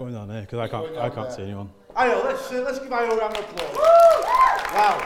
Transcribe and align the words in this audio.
Going 0.00 0.14
down 0.14 0.30
here 0.30 0.40
because 0.40 0.58
I 0.60 0.66
can't. 0.66 0.96
I 0.96 1.10
can't 1.10 1.30
see 1.30 1.42
anyone. 1.42 1.68
Ayo, 1.94 2.24
let's 2.24 2.50
uh, 2.50 2.62
let's 2.62 2.78
give 2.78 2.88
Ayo 2.88 3.12
a 3.12 3.16
round 3.18 3.36
of 3.36 3.44
applause. 3.44 3.76
Wow. 4.72 4.96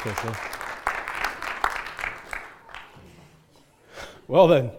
Okay, 0.00 0.14
so. 0.22 0.34
Well 4.28 4.46
then, 4.46 4.72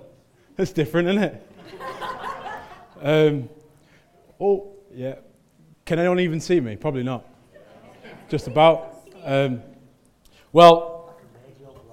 it's 0.60 0.72
different, 0.72 1.10
isn't 1.10 1.24
it? 1.24 1.52
um, 3.02 3.50
oh, 4.40 4.74
yeah. 4.94 5.16
Can 5.86 5.98
anyone 5.98 6.20
even 6.20 6.40
see 6.40 6.60
me? 6.60 6.76
Probably 6.76 7.02
not. 7.02 7.26
Just 8.30 8.46
about. 8.46 9.10
Um, 9.26 9.64
well, 10.54 11.16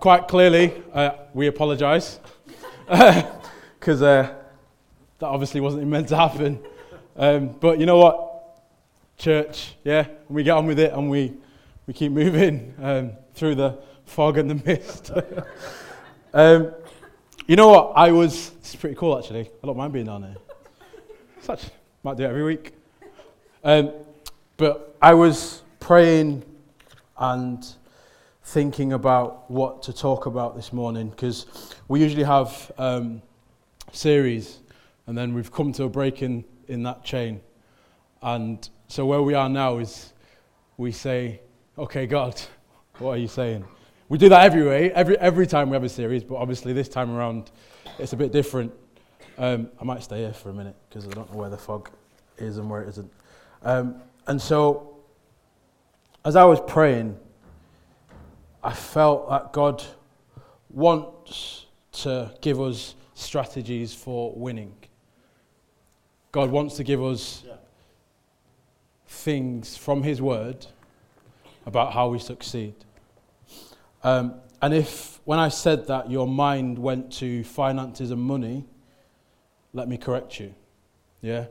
quite 0.00 0.28
clearly, 0.28 0.82
uh, 0.92 1.12
we 1.32 1.46
apologise 1.46 2.20
because 2.86 4.02
uh, 4.02 4.34
that 5.18 5.26
obviously 5.26 5.62
wasn't 5.62 5.86
meant 5.86 6.08
to 6.08 6.16
happen. 6.16 6.62
Um, 7.16 7.48
but 7.60 7.78
you 7.78 7.86
know 7.86 7.98
what, 7.98 8.58
church, 9.18 9.74
yeah, 9.84 10.06
we 10.28 10.42
get 10.42 10.52
on 10.52 10.66
with 10.66 10.78
it 10.78 10.92
and 10.92 11.08
we 11.08 11.32
we 11.86 11.94
keep 11.94 12.12
moving 12.12 12.74
um, 12.80 13.12
through 13.34 13.54
the 13.54 13.78
fog 14.06 14.38
and 14.38 14.50
the 14.50 14.54
mist. 14.54 15.10
um, 16.34 16.72
you 17.46 17.56
know 17.56 17.68
what? 17.68 17.92
I 17.96 18.10
was. 18.12 18.50
Pretty 18.78 18.96
cool 18.96 19.16
actually. 19.16 19.50
I 19.62 19.66
don't 19.66 19.76
mind 19.76 19.92
being 19.92 20.06
down 20.06 20.24
here. 20.24 20.34
Such 21.40 21.70
might 22.02 22.16
do 22.16 22.24
it 22.24 22.28
every 22.28 22.44
week. 22.44 22.72
Um, 23.62 23.92
but 24.56 24.96
I 25.00 25.14
was 25.14 25.62
praying 25.80 26.44
and 27.16 27.64
thinking 28.44 28.92
about 28.92 29.50
what 29.50 29.82
to 29.84 29.92
talk 29.92 30.26
about 30.26 30.54
this 30.54 30.72
morning 30.72 31.08
because 31.08 31.74
we 31.88 32.00
usually 32.00 32.24
have 32.24 32.70
um, 32.76 33.22
series 33.92 34.58
and 35.06 35.16
then 35.16 35.32
we've 35.32 35.50
come 35.50 35.72
to 35.72 35.84
a 35.84 35.88
break 35.88 36.22
in, 36.22 36.44
in 36.68 36.82
that 36.84 37.04
chain. 37.04 37.40
And 38.22 38.68
so 38.88 39.06
where 39.06 39.22
we 39.22 39.34
are 39.34 39.48
now 39.48 39.78
is 39.78 40.12
we 40.76 40.92
say, 40.92 41.40
okay, 41.78 42.06
God, 42.06 42.40
what 42.98 43.12
are 43.12 43.18
you 43.18 43.28
saying? 43.28 43.64
We 44.08 44.18
do 44.18 44.28
that 44.28 44.44
every 44.44 44.66
way, 44.66 44.92
every, 44.92 45.18
every 45.18 45.46
time 45.46 45.70
we 45.70 45.74
have 45.74 45.84
a 45.84 45.88
series, 45.88 46.22
but 46.22 46.36
obviously 46.36 46.72
this 46.72 46.88
time 46.88 47.10
around 47.10 47.50
it's 47.98 48.12
a 48.12 48.16
bit 48.16 48.32
different. 48.32 48.72
Um, 49.38 49.70
I 49.80 49.84
might 49.84 50.02
stay 50.02 50.18
here 50.18 50.32
for 50.32 50.50
a 50.50 50.52
minute 50.52 50.76
because 50.88 51.06
I 51.06 51.10
don't 51.10 51.30
know 51.32 51.38
where 51.38 51.50
the 51.50 51.58
fog 51.58 51.90
is 52.38 52.58
and 52.58 52.68
where 52.68 52.82
it 52.82 52.88
isn't. 52.90 53.10
Um, 53.62 53.96
and 54.26 54.40
so, 54.40 54.96
as 56.24 56.36
I 56.36 56.44
was 56.44 56.60
praying, 56.66 57.18
I 58.62 58.72
felt 58.72 59.28
that 59.28 59.52
God 59.52 59.82
wants 60.70 61.66
to 61.92 62.32
give 62.40 62.60
us 62.60 62.94
strategies 63.14 63.94
for 63.94 64.32
winning. 64.34 64.74
God 66.34 66.50
wants 66.50 66.74
to 66.78 66.82
give 66.82 67.00
us 67.00 67.44
things 69.06 69.76
from 69.76 70.02
His 70.02 70.20
Word 70.20 70.66
about 71.64 71.92
how 71.92 72.08
we 72.08 72.18
succeed. 72.18 72.74
Um, 74.02 74.34
and 74.60 74.74
if, 74.74 75.20
when 75.24 75.38
I 75.38 75.48
said 75.48 75.86
that, 75.86 76.10
your 76.10 76.26
mind 76.26 76.76
went 76.76 77.12
to 77.18 77.44
finances 77.44 78.10
and 78.10 78.20
money, 78.20 78.64
let 79.72 79.86
me 79.86 79.96
correct 79.96 80.40
you. 80.40 80.52
Yeah? 81.20 81.46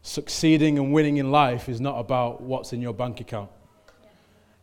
Succeeding 0.00 0.78
and 0.78 0.94
winning 0.94 1.18
in 1.18 1.30
life 1.30 1.68
is 1.68 1.78
not 1.78 1.98
about 1.98 2.40
what's 2.40 2.72
in 2.72 2.80
your 2.80 2.94
bank 2.94 3.20
account. 3.20 3.50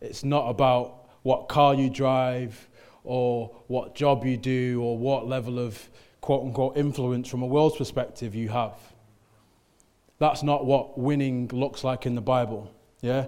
It's 0.00 0.24
not 0.24 0.48
about 0.48 1.10
what 1.22 1.48
car 1.48 1.76
you 1.76 1.90
drive 1.90 2.68
or 3.04 3.54
what 3.68 3.94
job 3.94 4.24
you 4.24 4.36
do 4.36 4.82
or 4.82 4.98
what 4.98 5.28
level 5.28 5.60
of 5.60 5.88
quote 6.22 6.44
unquote 6.44 6.76
influence 6.76 7.28
from 7.28 7.42
a 7.42 7.46
world's 7.46 7.76
perspective 7.76 8.34
you 8.34 8.48
have. 8.48 8.74
That's 10.18 10.42
not 10.42 10.66
what 10.66 10.98
winning 10.98 11.48
looks 11.48 11.84
like 11.84 12.06
in 12.06 12.14
the 12.14 12.20
Bible. 12.20 12.72
Yeah? 13.00 13.26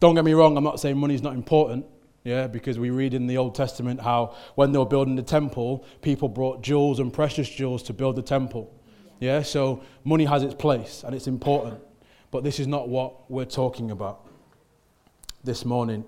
Don't 0.00 0.14
get 0.14 0.24
me 0.24 0.32
wrong, 0.32 0.56
I'm 0.56 0.64
not 0.64 0.80
saying 0.80 0.96
money's 0.96 1.22
not 1.22 1.34
important. 1.34 1.86
Yeah, 2.24 2.46
because 2.46 2.78
we 2.78 2.90
read 2.90 3.14
in 3.14 3.26
the 3.26 3.36
Old 3.36 3.56
Testament 3.56 4.00
how 4.00 4.36
when 4.54 4.70
they 4.70 4.78
were 4.78 4.86
building 4.86 5.16
the 5.16 5.24
temple, 5.24 5.84
people 6.02 6.28
brought 6.28 6.62
jewels 6.62 7.00
and 7.00 7.12
precious 7.12 7.48
jewels 7.48 7.82
to 7.84 7.92
build 7.92 8.14
the 8.14 8.22
temple. 8.22 8.72
Yeah, 9.18 9.42
so 9.42 9.82
money 10.04 10.24
has 10.24 10.44
its 10.44 10.54
place 10.54 11.02
and 11.04 11.14
it's 11.16 11.26
important. 11.26 11.80
But 12.30 12.44
this 12.44 12.60
is 12.60 12.66
not 12.66 12.88
what 12.88 13.30
we're 13.30 13.44
talking 13.44 13.90
about 13.90 14.28
this 15.44 15.64
morning. 15.64 16.04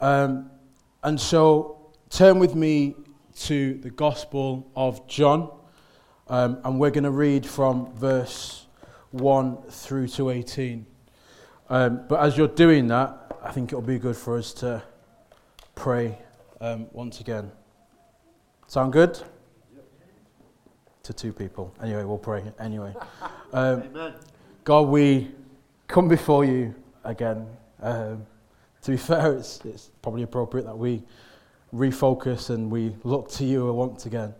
Um, 0.00 0.50
and 1.02 1.20
so 1.20 1.92
turn 2.10 2.38
with 2.40 2.54
me 2.54 2.96
to 3.40 3.74
the 3.78 3.90
Gospel 3.90 4.70
of 4.76 5.06
John, 5.06 5.50
um, 6.28 6.60
and 6.64 6.78
we're 6.78 6.90
going 6.90 7.04
to 7.04 7.10
read 7.10 7.46
from 7.46 7.94
verse 7.94 8.63
1 9.14 9.62
through 9.70 10.08
to 10.08 10.30
18. 10.30 10.84
Um, 11.70 12.04
but 12.08 12.20
as 12.20 12.36
you're 12.36 12.48
doing 12.48 12.88
that, 12.88 13.32
I 13.42 13.52
think 13.52 13.70
it'll 13.70 13.80
be 13.80 13.98
good 13.98 14.16
for 14.16 14.36
us 14.36 14.52
to 14.54 14.82
pray 15.76 16.18
um, 16.60 16.86
once 16.92 17.20
again. 17.20 17.50
Sound 18.66 18.92
good? 18.92 19.18
To 21.04 21.12
two 21.12 21.32
people. 21.32 21.72
Anyway, 21.82 22.02
we'll 22.04 22.18
pray 22.18 22.42
anyway. 22.58 22.94
Um, 23.52 23.82
Amen. 23.82 24.14
God, 24.64 24.88
we 24.88 25.30
come 25.86 26.08
before 26.08 26.44
you 26.44 26.74
again. 27.04 27.46
Um, 27.80 28.26
to 28.82 28.90
be 28.90 28.96
fair, 29.10 29.34
it's, 29.34 29.60
it's 29.64 29.92
probably 30.02 30.24
appropriate 30.24 30.64
that 30.64 30.76
we 30.76 31.04
refocus 31.72 32.50
and 32.50 32.68
we 32.68 32.96
look 33.04 33.30
to 33.32 33.44
you 33.44 33.72
once 33.72 34.06
again. 34.06 34.34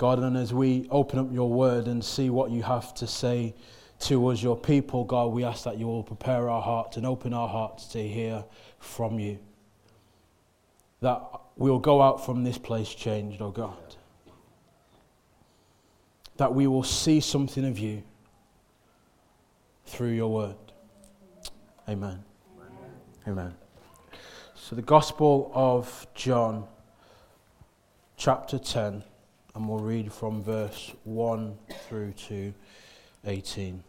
God, 0.00 0.20
and 0.20 0.34
as 0.34 0.54
we 0.54 0.88
open 0.90 1.18
up 1.18 1.30
your 1.30 1.50
word 1.50 1.86
and 1.86 2.02
see 2.02 2.30
what 2.30 2.50
you 2.50 2.62
have 2.62 2.94
to 2.94 3.06
say 3.06 3.54
to 3.98 4.28
us, 4.28 4.42
your 4.42 4.56
people, 4.56 5.04
God, 5.04 5.26
we 5.26 5.44
ask 5.44 5.64
that 5.64 5.76
you 5.76 5.86
will 5.86 6.02
prepare 6.02 6.48
our 6.48 6.62
hearts 6.62 6.96
and 6.96 7.04
open 7.04 7.34
our 7.34 7.46
hearts 7.46 7.84
to 7.88 8.02
hear 8.02 8.42
from 8.78 9.18
you. 9.18 9.38
That 11.02 11.22
we 11.58 11.70
will 11.70 11.80
go 11.80 12.00
out 12.00 12.24
from 12.24 12.44
this 12.44 12.56
place 12.56 12.88
changed, 12.88 13.42
oh 13.42 13.50
God. 13.50 13.76
That 16.38 16.54
we 16.54 16.66
will 16.66 16.82
see 16.82 17.20
something 17.20 17.66
of 17.66 17.78
you 17.78 18.02
through 19.84 20.12
your 20.12 20.32
word. 20.32 20.56
Amen. 21.86 22.24
Amen. 23.28 23.54
So, 24.54 24.74
the 24.74 24.80
Gospel 24.80 25.50
of 25.52 26.06
John, 26.14 26.66
chapter 28.16 28.58
10, 28.58 29.04
and 29.54 29.68
we'll 29.68 29.78
read 29.78 30.12
from 30.12 30.42
verse 30.42 30.92
1 31.04 31.56
through 31.88 32.12
to 32.12 32.54
18. 33.26 33.82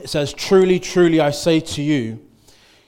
It 0.00 0.08
says, 0.08 0.32
Truly, 0.32 0.78
truly, 0.78 1.20
I 1.20 1.30
say 1.30 1.60
to 1.60 1.82
you, 1.82 2.24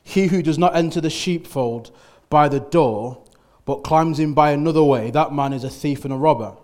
he 0.03 0.27
who 0.27 0.43
does 0.43 0.59
not 0.59 0.77
enter 0.77 1.01
the 1.01 1.11
sheepfold 1.11 1.91
by 2.29 2.49
the 2.49 2.61
door, 2.61 3.23
but 3.65 3.83
climbs 3.83 4.21
in 4.21 4.35
by 4.35 4.51
another 4.51 4.83
way, 4.83 5.11
that 5.11 5.33
man 5.33 5.53
is 5.53 5.65
a 5.65 5.71
thief 5.71 6.05
and 6.05 6.13
a 6.13 6.17
robber. 6.17 6.57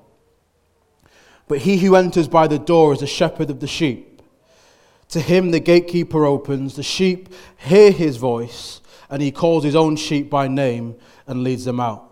But 1.49 1.59
he 1.59 1.79
who 1.79 1.97
enters 1.97 2.29
by 2.29 2.47
the 2.47 2.59
door 2.59 2.93
is 2.93 3.03
a 3.03 3.07
shepherd 3.07 3.51
of 3.51 3.61
the 3.61 3.67
sheep. 3.67 4.23
To 5.09 5.21
him 5.21 5.51
the 5.51 5.61
gatekeeper 5.61 6.25
opens, 6.25 6.77
the 6.77 6.83
sheep 6.83 7.29
hear 7.59 7.91
his 7.91 8.17
voice, 8.17 8.81
and 9.11 9.21
he 9.21 9.31
calls 9.31 9.65
his 9.65 9.77
own 9.77 9.97
sheep 9.97 10.31
by 10.31 10.49
name 10.49 10.97
and 11.27 11.43
leads 11.43 11.65
them 11.65 11.81
out. 11.81 12.12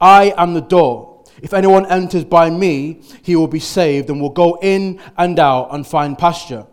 I 0.00 0.34
am 0.36 0.54
the 0.54 0.60
door. 0.60 1.24
If 1.42 1.52
anyone 1.52 1.86
enters 1.86 2.24
by 2.24 2.50
me, 2.50 3.02
he 3.22 3.36
will 3.36 3.48
be 3.48 3.60
saved 3.60 4.10
and 4.10 4.20
will 4.20 4.30
go 4.30 4.58
in 4.60 5.00
and 5.16 5.38
out 5.38 5.68
and 5.72 5.86
find 5.86 6.18
pasture. 6.18 6.66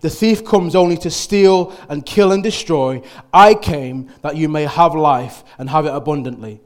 The 0.00 0.10
thief 0.10 0.44
comes 0.44 0.74
only 0.74 0.98
to 0.98 1.10
steal 1.10 1.74
and 1.88 2.04
kill 2.04 2.32
and 2.32 2.42
destroy. 2.42 3.00
I 3.32 3.54
came 3.54 4.10
that 4.20 4.36
you 4.36 4.50
may 4.50 4.64
have 4.64 4.94
life 4.94 5.42
and 5.56 5.70
have 5.70 5.86
it 5.86 5.94
abundantly. 5.94 6.60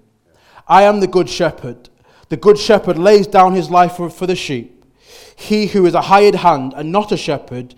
I 0.67 0.83
am 0.83 0.99
the 0.99 1.07
good 1.07 1.29
shepherd. 1.29 1.89
The 2.29 2.37
good 2.37 2.59
shepherd 2.59 2.99
lays 2.99 3.29
down 3.29 3.55
his 3.55 3.71
life 3.71 3.93
for, 3.93 4.11
for 4.11 4.27
the 4.27 4.35
sheep. 4.35 4.85
He 5.37 5.69
who 5.69 5.87
is 5.87 5.95
a 5.95 6.01
hired 6.01 6.35
hand 6.35 6.75
and 6.77 6.91
not 6.91 7.13
a 7.13 7.17
shepherd, 7.17 7.77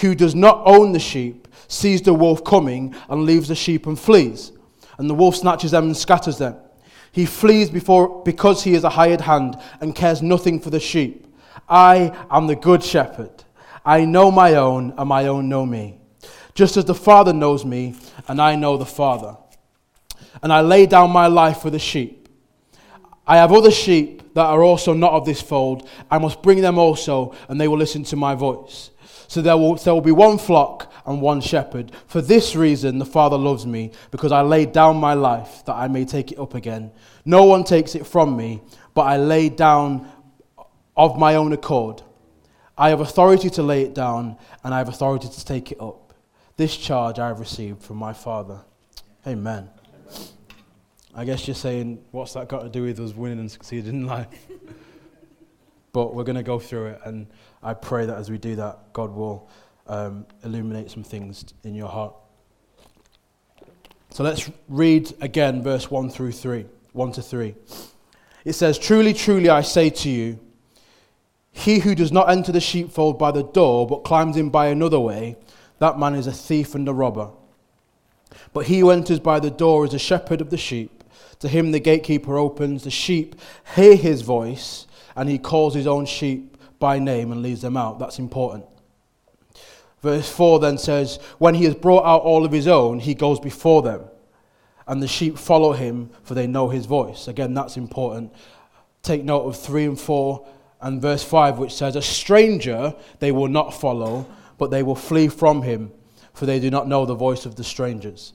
who 0.00 0.14
does 0.14 0.34
not 0.34 0.62
own 0.66 0.90
the 0.90 0.98
sheep, 0.98 1.46
sees 1.68 2.02
the 2.02 2.12
wolf 2.12 2.44
coming 2.44 2.94
and 3.08 3.24
leaves 3.24 3.48
the 3.48 3.54
sheep 3.54 3.86
and 3.86 3.98
flees. 3.98 4.50
And 4.98 5.08
the 5.08 5.14
wolf 5.14 5.36
snatches 5.36 5.70
them 5.70 5.84
and 5.84 5.96
scatters 5.96 6.38
them. 6.38 6.56
He 7.16 7.24
flees 7.24 7.70
before, 7.70 8.22
because 8.24 8.62
he 8.62 8.74
is 8.74 8.84
a 8.84 8.90
hired 8.90 9.22
hand 9.22 9.58
and 9.80 9.94
cares 9.94 10.20
nothing 10.20 10.60
for 10.60 10.68
the 10.68 10.78
sheep. 10.78 11.26
I 11.66 12.14
am 12.30 12.46
the 12.46 12.56
good 12.56 12.84
shepherd. 12.84 13.42
I 13.86 14.04
know 14.04 14.30
my 14.30 14.56
own, 14.56 14.92
and 14.98 15.08
my 15.08 15.26
own 15.26 15.48
know 15.48 15.64
me. 15.64 15.98
Just 16.52 16.76
as 16.76 16.84
the 16.84 16.94
Father 16.94 17.32
knows 17.32 17.64
me, 17.64 17.94
and 18.28 18.38
I 18.38 18.54
know 18.54 18.76
the 18.76 18.84
Father. 18.84 19.34
And 20.42 20.52
I 20.52 20.60
lay 20.60 20.84
down 20.84 21.10
my 21.10 21.26
life 21.26 21.60
for 21.62 21.70
the 21.70 21.78
sheep. 21.78 22.28
I 23.26 23.38
have 23.38 23.50
other 23.50 23.70
sheep 23.70 24.34
that 24.34 24.44
are 24.44 24.62
also 24.62 24.92
not 24.92 25.14
of 25.14 25.24
this 25.24 25.40
fold. 25.40 25.88
I 26.10 26.18
must 26.18 26.42
bring 26.42 26.60
them 26.60 26.76
also, 26.76 27.34
and 27.48 27.58
they 27.58 27.66
will 27.66 27.78
listen 27.78 28.04
to 28.04 28.16
my 28.16 28.34
voice. 28.34 28.90
So 29.26 29.40
there 29.40 29.56
will, 29.56 29.76
there 29.76 29.94
will 29.94 30.02
be 30.02 30.12
one 30.12 30.36
flock 30.36 30.92
and 31.06 31.20
one 31.20 31.40
shepherd. 31.40 31.92
For 32.06 32.20
this 32.20 32.56
reason, 32.56 32.98
the 32.98 33.06
Father 33.06 33.38
loves 33.38 33.64
me, 33.66 33.92
because 34.10 34.32
I 34.32 34.42
laid 34.42 34.72
down 34.72 34.96
my 34.96 35.14
life 35.14 35.64
that 35.66 35.74
I 35.74 35.88
may 35.88 36.04
take 36.04 36.32
it 36.32 36.38
up 36.38 36.54
again. 36.54 36.90
No 37.24 37.44
one 37.44 37.64
takes 37.64 37.94
it 37.94 38.06
from 38.06 38.36
me, 38.36 38.62
but 38.94 39.02
I 39.02 39.16
lay 39.16 39.48
down 39.48 40.10
of 40.96 41.18
my 41.18 41.36
own 41.36 41.52
accord. 41.52 42.02
I 42.78 42.90
have 42.90 43.00
authority 43.00 43.50
to 43.50 43.62
lay 43.62 43.82
it 43.82 43.94
down, 43.94 44.36
and 44.64 44.74
I 44.74 44.78
have 44.78 44.88
authority 44.88 45.28
to 45.28 45.44
take 45.44 45.72
it 45.72 45.80
up. 45.80 46.14
This 46.56 46.76
charge 46.76 47.18
I 47.18 47.28
have 47.28 47.40
received 47.40 47.82
from 47.82 47.96
my 47.96 48.12
Father. 48.12 48.60
Amen. 49.26 49.70
I 51.14 51.24
guess 51.24 51.46
you're 51.48 51.54
saying, 51.54 52.04
what's 52.10 52.34
that 52.34 52.48
got 52.48 52.62
to 52.62 52.68
do 52.68 52.82
with 52.82 53.00
us 53.00 53.14
winning 53.14 53.38
and 53.38 53.50
succeeding 53.50 53.94
in 53.94 54.06
life? 54.06 54.28
but 55.92 56.14
we're 56.14 56.24
going 56.24 56.36
to 56.36 56.42
go 56.42 56.58
through 56.58 56.88
it, 56.88 57.00
and 57.04 57.26
I 57.62 57.72
pray 57.72 58.04
that 58.06 58.18
as 58.18 58.30
we 58.30 58.36
do 58.36 58.56
that, 58.56 58.92
God 58.92 59.14
will 59.14 59.48
um, 59.88 60.26
illuminate 60.44 60.90
some 60.90 61.02
things 61.02 61.44
in 61.64 61.74
your 61.74 61.88
heart. 61.88 62.14
So 64.10 64.24
let's 64.24 64.50
read 64.68 65.12
again 65.20 65.62
verse 65.62 65.90
1 65.90 66.10
through 66.10 66.32
3. 66.32 66.66
1 66.92 67.12
to 67.12 67.22
3. 67.22 67.54
It 68.44 68.54
says, 68.54 68.78
Truly, 68.78 69.12
truly, 69.12 69.48
I 69.50 69.60
say 69.60 69.90
to 69.90 70.08
you, 70.08 70.40
he 71.52 71.80
who 71.80 71.94
does 71.94 72.12
not 72.12 72.30
enter 72.30 72.52
the 72.52 72.60
sheepfold 72.60 73.18
by 73.18 73.32
the 73.32 73.42
door, 73.42 73.86
but 73.86 74.04
climbs 74.04 74.36
in 74.36 74.50
by 74.50 74.68
another 74.68 75.00
way, 75.00 75.36
that 75.78 75.98
man 75.98 76.14
is 76.14 76.26
a 76.26 76.32
thief 76.32 76.74
and 76.74 76.88
a 76.88 76.92
robber. 76.92 77.30
But 78.52 78.66
he 78.66 78.80
who 78.80 78.90
enters 78.90 79.20
by 79.20 79.40
the 79.40 79.50
door 79.50 79.84
is 79.84 79.94
a 79.94 79.98
shepherd 79.98 80.40
of 80.40 80.50
the 80.50 80.56
sheep. 80.56 81.04
To 81.40 81.48
him 81.48 81.72
the 81.72 81.80
gatekeeper 81.80 82.38
opens, 82.38 82.84
the 82.84 82.90
sheep 82.90 83.36
hear 83.74 83.96
his 83.96 84.22
voice, 84.22 84.86
and 85.14 85.28
he 85.28 85.38
calls 85.38 85.74
his 85.74 85.86
own 85.86 86.06
sheep 86.06 86.56
by 86.78 86.98
name 86.98 87.32
and 87.32 87.42
leads 87.42 87.62
them 87.62 87.76
out. 87.76 87.98
That's 87.98 88.18
important. 88.18 88.64
Verse 90.02 90.30
4 90.30 90.60
then 90.60 90.78
says, 90.78 91.18
When 91.38 91.54
he 91.54 91.64
has 91.64 91.74
brought 91.74 92.04
out 92.04 92.22
all 92.22 92.44
of 92.44 92.52
his 92.52 92.68
own, 92.68 93.00
he 93.00 93.14
goes 93.14 93.40
before 93.40 93.82
them, 93.82 94.02
and 94.86 95.02
the 95.02 95.08
sheep 95.08 95.38
follow 95.38 95.72
him, 95.72 96.10
for 96.22 96.34
they 96.34 96.46
know 96.46 96.68
his 96.68 96.86
voice. 96.86 97.28
Again, 97.28 97.54
that's 97.54 97.76
important. 97.76 98.32
Take 99.02 99.24
note 99.24 99.44
of 99.44 99.58
3 99.58 99.84
and 99.86 100.00
4 100.00 100.46
and 100.80 101.00
verse 101.00 101.24
5, 101.24 101.58
which 101.58 101.72
says, 101.72 101.96
A 101.96 102.02
stranger 102.02 102.94
they 103.18 103.32
will 103.32 103.48
not 103.48 103.74
follow, 103.74 104.26
but 104.58 104.70
they 104.70 104.82
will 104.82 104.94
flee 104.94 105.28
from 105.28 105.62
him, 105.62 105.92
for 106.34 106.46
they 106.46 106.60
do 106.60 106.70
not 106.70 106.88
know 106.88 107.06
the 107.06 107.14
voice 107.14 107.46
of 107.46 107.56
the 107.56 107.64
strangers. 107.64 108.32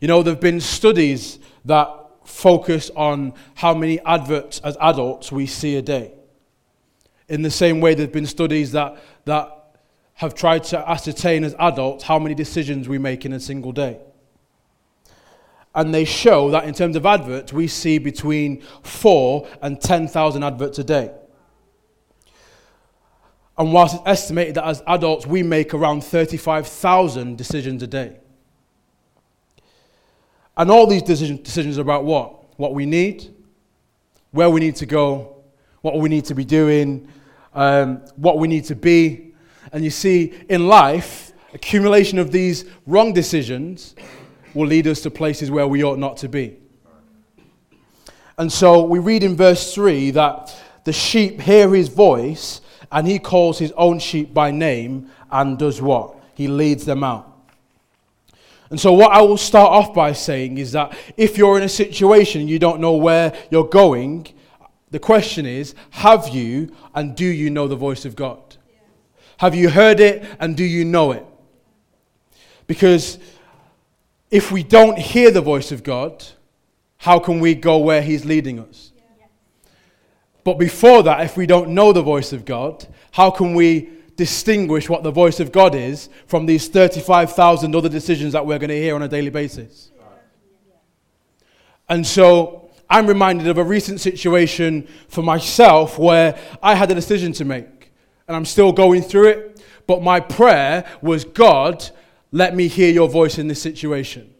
You 0.00 0.08
know, 0.08 0.22
there 0.22 0.34
have 0.34 0.40
been 0.40 0.60
studies 0.60 1.38
that 1.64 1.88
focus 2.24 2.90
on 2.94 3.32
how 3.54 3.72
many 3.74 4.00
adverts 4.00 4.60
as 4.60 4.76
adults 4.80 5.32
we 5.32 5.46
see 5.46 5.76
a 5.76 5.82
day. 5.82 6.12
In 7.28 7.42
the 7.42 7.50
same 7.50 7.80
way, 7.80 7.94
there 7.94 8.04
have 8.04 8.12
been 8.12 8.26
studies 8.26 8.72
that, 8.72 8.96
that 9.24 9.55
have 10.16 10.34
tried 10.34 10.64
to 10.64 10.90
ascertain 10.90 11.44
as 11.44 11.54
adults 11.58 12.04
how 12.04 12.18
many 12.18 12.34
decisions 12.34 12.88
we 12.88 12.98
make 12.98 13.24
in 13.24 13.32
a 13.32 13.40
single 13.40 13.72
day 13.72 13.98
and 15.76 15.92
they 15.92 16.06
show 16.06 16.50
that 16.50 16.64
in 16.64 16.72
terms 16.72 16.96
of 16.96 17.04
adverts, 17.04 17.52
we 17.52 17.68
see 17.68 17.98
between 17.98 18.62
four 18.82 19.46
and 19.60 19.78
10,000 19.78 20.42
adverts 20.42 20.78
a 20.78 20.84
day. 20.84 21.12
And 23.58 23.74
whilst 23.74 23.96
it's 23.96 24.02
estimated 24.06 24.54
that 24.54 24.64
as 24.64 24.82
adults 24.86 25.26
we 25.26 25.42
make 25.42 25.74
around 25.74 26.02
35,000 26.02 27.36
decisions 27.36 27.82
a 27.82 27.86
day. 27.86 28.18
And 30.56 30.70
all 30.70 30.86
these 30.86 31.02
decision, 31.02 31.42
decisions 31.42 31.76
are 31.76 31.82
about 31.82 32.04
what? 32.04 32.58
What 32.58 32.72
we 32.72 32.86
need, 32.86 33.34
where 34.30 34.48
we 34.48 34.60
need 34.60 34.76
to 34.76 34.86
go, 34.86 35.44
what 35.82 36.00
we 36.00 36.08
need 36.08 36.24
to 36.24 36.34
be 36.34 36.44
doing, 36.46 37.06
um, 37.54 37.98
what 38.16 38.38
we 38.38 38.48
need 38.48 38.64
to 38.64 38.74
be. 38.74 39.25
And 39.72 39.84
you 39.84 39.90
see, 39.90 40.34
in 40.48 40.68
life, 40.68 41.32
accumulation 41.54 42.18
of 42.18 42.32
these 42.32 42.64
wrong 42.86 43.12
decisions 43.12 43.94
will 44.54 44.66
lead 44.66 44.86
us 44.86 45.00
to 45.02 45.10
places 45.10 45.50
where 45.50 45.66
we 45.66 45.84
ought 45.84 45.98
not 45.98 46.16
to 46.18 46.28
be. 46.28 46.56
And 48.38 48.52
so 48.52 48.82
we 48.84 48.98
read 48.98 49.22
in 49.22 49.36
verse 49.36 49.74
3 49.74 50.10
that 50.12 50.54
the 50.84 50.92
sheep 50.92 51.40
hear 51.40 51.74
his 51.74 51.88
voice 51.88 52.60
and 52.92 53.06
he 53.06 53.18
calls 53.18 53.58
his 53.58 53.72
own 53.72 53.98
sheep 53.98 54.32
by 54.32 54.50
name 54.50 55.10
and 55.30 55.58
does 55.58 55.80
what? 55.80 56.16
He 56.34 56.48
leads 56.48 56.84
them 56.84 57.02
out. 57.02 57.32
And 58.68 58.80
so, 58.80 58.92
what 58.92 59.12
I 59.12 59.22
will 59.22 59.36
start 59.36 59.70
off 59.70 59.94
by 59.94 60.12
saying 60.12 60.58
is 60.58 60.72
that 60.72 60.96
if 61.16 61.38
you're 61.38 61.56
in 61.56 61.62
a 61.62 61.68
situation 61.68 62.40
and 62.40 62.50
you 62.50 62.58
don't 62.58 62.80
know 62.80 62.94
where 62.94 63.32
you're 63.50 63.68
going, 63.68 64.26
the 64.90 64.98
question 64.98 65.46
is 65.46 65.74
have 65.90 66.28
you 66.28 66.74
and 66.94 67.16
do 67.16 67.24
you 67.24 67.48
know 67.48 67.68
the 67.68 67.76
voice 67.76 68.04
of 68.04 68.16
God? 68.16 68.55
Have 69.38 69.54
you 69.54 69.68
heard 69.68 70.00
it 70.00 70.24
and 70.40 70.56
do 70.56 70.64
you 70.64 70.84
know 70.84 71.12
it? 71.12 71.26
Because 72.66 73.18
if 74.30 74.50
we 74.50 74.62
don't 74.62 74.98
hear 74.98 75.30
the 75.30 75.40
voice 75.40 75.72
of 75.72 75.82
God, 75.82 76.24
how 76.98 77.18
can 77.18 77.40
we 77.40 77.54
go 77.54 77.78
where 77.78 78.02
He's 78.02 78.24
leading 78.24 78.58
us? 78.58 78.92
But 80.42 80.58
before 80.58 81.02
that, 81.02 81.20
if 81.22 81.36
we 81.36 81.46
don't 81.46 81.70
know 81.70 81.92
the 81.92 82.02
voice 82.02 82.32
of 82.32 82.44
God, 82.44 82.86
how 83.10 83.30
can 83.30 83.54
we 83.54 83.88
distinguish 84.14 84.88
what 84.88 85.02
the 85.02 85.10
voice 85.10 85.40
of 85.40 85.52
God 85.52 85.74
is 85.74 86.08
from 86.26 86.46
these 86.46 86.68
35,000 86.68 87.74
other 87.74 87.88
decisions 87.88 88.32
that 88.32 88.46
we're 88.46 88.58
going 88.58 88.70
to 88.70 88.80
hear 88.80 88.94
on 88.94 89.02
a 89.02 89.08
daily 89.08 89.30
basis? 89.30 89.90
And 91.88 92.06
so 92.06 92.70
I'm 92.88 93.06
reminded 93.06 93.48
of 93.48 93.58
a 93.58 93.64
recent 93.64 94.00
situation 94.00 94.88
for 95.08 95.22
myself 95.22 95.98
where 95.98 96.38
I 96.62 96.74
had 96.74 96.90
a 96.90 96.94
decision 96.94 97.32
to 97.34 97.44
make, 97.44 97.66
and 98.28 98.36
I'm 98.36 98.44
still 98.44 98.72
going 98.72 99.02
through 99.02 99.28
it. 99.28 99.64
But 99.86 100.02
my 100.02 100.20
prayer 100.20 100.84
was, 101.00 101.24
God, 101.24 101.88
let 102.32 102.54
me 102.56 102.68
hear 102.68 102.92
your 102.92 103.08
voice 103.08 103.38
in 103.38 103.48
this 103.48 103.62
situation. 103.62 104.32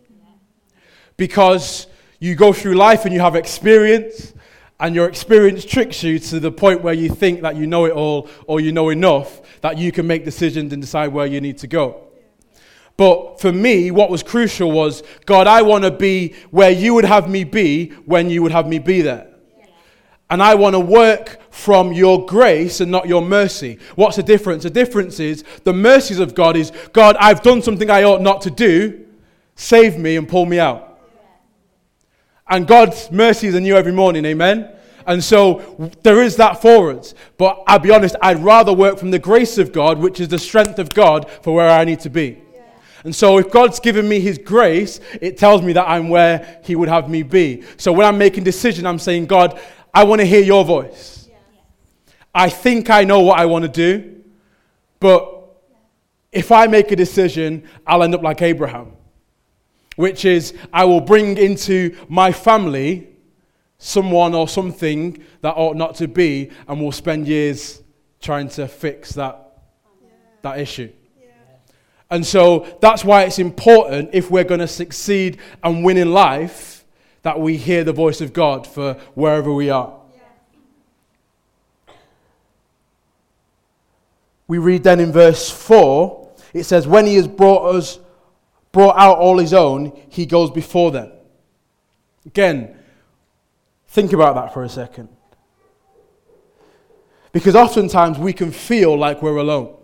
Because 1.16 1.86
you 2.18 2.34
go 2.34 2.52
through 2.52 2.74
life 2.74 3.04
and 3.04 3.14
you 3.14 3.20
have 3.20 3.36
experience, 3.36 4.34
and 4.78 4.94
your 4.94 5.08
experience 5.08 5.64
tricks 5.64 6.02
you 6.02 6.18
to 6.18 6.38
the 6.40 6.52
point 6.52 6.82
where 6.82 6.94
you 6.94 7.08
think 7.08 7.40
that 7.42 7.56
you 7.56 7.66
know 7.66 7.86
it 7.86 7.92
all 7.92 8.28
or 8.46 8.60
you 8.60 8.72
know 8.72 8.90
enough 8.90 9.40
that 9.62 9.78
you 9.78 9.90
can 9.90 10.06
make 10.06 10.24
decisions 10.24 10.72
and 10.72 10.82
decide 10.82 11.08
where 11.08 11.26
you 11.26 11.40
need 11.40 11.58
to 11.58 11.66
go. 11.66 12.02
But 12.96 13.40
for 13.40 13.52
me, 13.52 13.90
what 13.90 14.10
was 14.10 14.22
crucial 14.22 14.70
was 14.70 15.02
God, 15.24 15.46
I 15.46 15.62
want 15.62 15.84
to 15.84 15.90
be 15.90 16.34
where 16.50 16.70
you 16.70 16.94
would 16.94 17.04
have 17.04 17.28
me 17.28 17.44
be 17.44 17.90
when 18.04 18.30
you 18.30 18.42
would 18.42 18.52
have 18.52 18.66
me 18.66 18.78
be 18.78 19.02
there. 19.02 19.28
And 20.28 20.42
I 20.42 20.54
want 20.56 20.74
to 20.74 20.80
work 20.80 21.38
from 21.56 21.90
your 21.90 22.26
grace 22.26 22.80
and 22.82 22.92
not 22.92 23.08
your 23.08 23.22
mercy. 23.22 23.78
What's 23.94 24.16
the 24.16 24.22
difference? 24.22 24.62
The 24.64 24.70
difference 24.70 25.18
is 25.18 25.42
the 25.64 25.72
mercies 25.72 26.18
of 26.18 26.34
God 26.34 26.54
is 26.54 26.70
God, 26.92 27.16
I've 27.18 27.42
done 27.42 27.62
something 27.62 27.88
I 27.90 28.04
ought 28.04 28.20
not 28.20 28.42
to 28.42 28.50
do. 28.50 29.06
Save 29.54 29.98
me 29.98 30.16
and 30.16 30.28
pull 30.28 30.44
me 30.44 30.58
out. 30.58 31.00
And 32.46 32.68
God's 32.68 33.10
mercies 33.10 33.54
are 33.54 33.60
new 33.60 33.74
every 33.74 33.90
morning. 33.90 34.26
Amen. 34.26 34.70
And 35.06 35.24
so 35.24 35.90
there 36.02 36.22
is 36.22 36.36
that 36.36 36.60
for 36.60 36.92
us. 36.92 37.14
But 37.38 37.62
I'll 37.66 37.78
be 37.78 37.90
honest, 37.90 38.16
I'd 38.20 38.44
rather 38.44 38.74
work 38.74 38.98
from 38.98 39.10
the 39.10 39.18
grace 39.18 39.56
of 39.56 39.72
God, 39.72 39.98
which 39.98 40.20
is 40.20 40.28
the 40.28 40.38
strength 40.38 40.78
of 40.78 40.90
God 40.90 41.28
for 41.42 41.54
where 41.54 41.70
I 41.70 41.84
need 41.84 42.00
to 42.00 42.10
be. 42.10 42.42
And 43.02 43.16
so 43.16 43.38
if 43.38 43.50
God's 43.50 43.80
given 43.80 44.06
me 44.06 44.20
his 44.20 44.36
grace, 44.36 45.00
it 45.22 45.38
tells 45.38 45.62
me 45.62 45.72
that 45.72 45.88
I'm 45.88 46.10
where 46.10 46.60
he 46.64 46.76
would 46.76 46.90
have 46.90 47.08
me 47.08 47.22
be. 47.22 47.64
So 47.78 47.92
when 47.92 48.06
I'm 48.06 48.18
making 48.18 48.44
decision, 48.44 48.86
I'm 48.86 48.98
saying, 48.98 49.26
God, 49.26 49.58
I 49.94 50.04
want 50.04 50.20
to 50.20 50.26
hear 50.26 50.42
your 50.42 50.62
voice. 50.62 51.15
I 52.36 52.50
think 52.50 52.90
I 52.90 53.04
know 53.04 53.20
what 53.20 53.40
I 53.40 53.46
want 53.46 53.62
to 53.62 53.68
do, 53.70 54.22
but 55.00 55.56
if 56.32 56.52
I 56.52 56.66
make 56.66 56.92
a 56.92 56.96
decision, 56.96 57.66
I'll 57.86 58.02
end 58.02 58.14
up 58.14 58.22
like 58.22 58.42
Abraham, 58.42 58.92
which 59.96 60.26
is 60.26 60.52
I 60.70 60.84
will 60.84 61.00
bring 61.00 61.38
into 61.38 61.96
my 62.10 62.32
family 62.32 63.08
someone 63.78 64.34
or 64.34 64.48
something 64.48 65.24
that 65.40 65.54
ought 65.54 65.76
not 65.76 65.94
to 65.94 66.08
be, 66.08 66.50
and 66.68 66.78
we'll 66.78 66.92
spend 66.92 67.26
years 67.26 67.82
trying 68.20 68.48
to 68.50 68.68
fix 68.68 69.12
that, 69.12 69.62
that 70.42 70.60
issue. 70.60 70.92
And 72.10 72.24
so 72.24 72.76
that's 72.82 73.02
why 73.02 73.22
it's 73.22 73.38
important 73.38 74.10
if 74.12 74.30
we're 74.30 74.44
going 74.44 74.60
to 74.60 74.68
succeed 74.68 75.38
and 75.64 75.82
win 75.82 75.96
in 75.96 76.12
life 76.12 76.84
that 77.22 77.40
we 77.40 77.56
hear 77.56 77.82
the 77.82 77.94
voice 77.94 78.20
of 78.20 78.34
God 78.34 78.66
for 78.66 78.92
wherever 79.14 79.50
we 79.50 79.70
are. 79.70 79.95
We 84.48 84.58
read 84.58 84.84
then 84.84 85.00
in 85.00 85.12
verse 85.12 85.50
4, 85.50 86.34
it 86.54 86.64
says, 86.64 86.86
When 86.86 87.06
he 87.06 87.16
has 87.16 87.26
brought 87.26 87.74
us, 87.74 87.98
brought 88.72 88.96
out 88.96 89.18
all 89.18 89.38
his 89.38 89.52
own, 89.52 89.92
he 90.08 90.26
goes 90.26 90.50
before 90.50 90.90
them. 90.90 91.12
Again, 92.24 92.76
think 93.88 94.12
about 94.12 94.34
that 94.36 94.52
for 94.52 94.62
a 94.62 94.68
second. 94.68 95.08
Because 97.32 97.54
oftentimes 97.54 98.18
we 98.18 98.32
can 98.32 98.50
feel 98.50 98.96
like 98.96 99.22
we're 99.22 99.36
alone. 99.36 99.76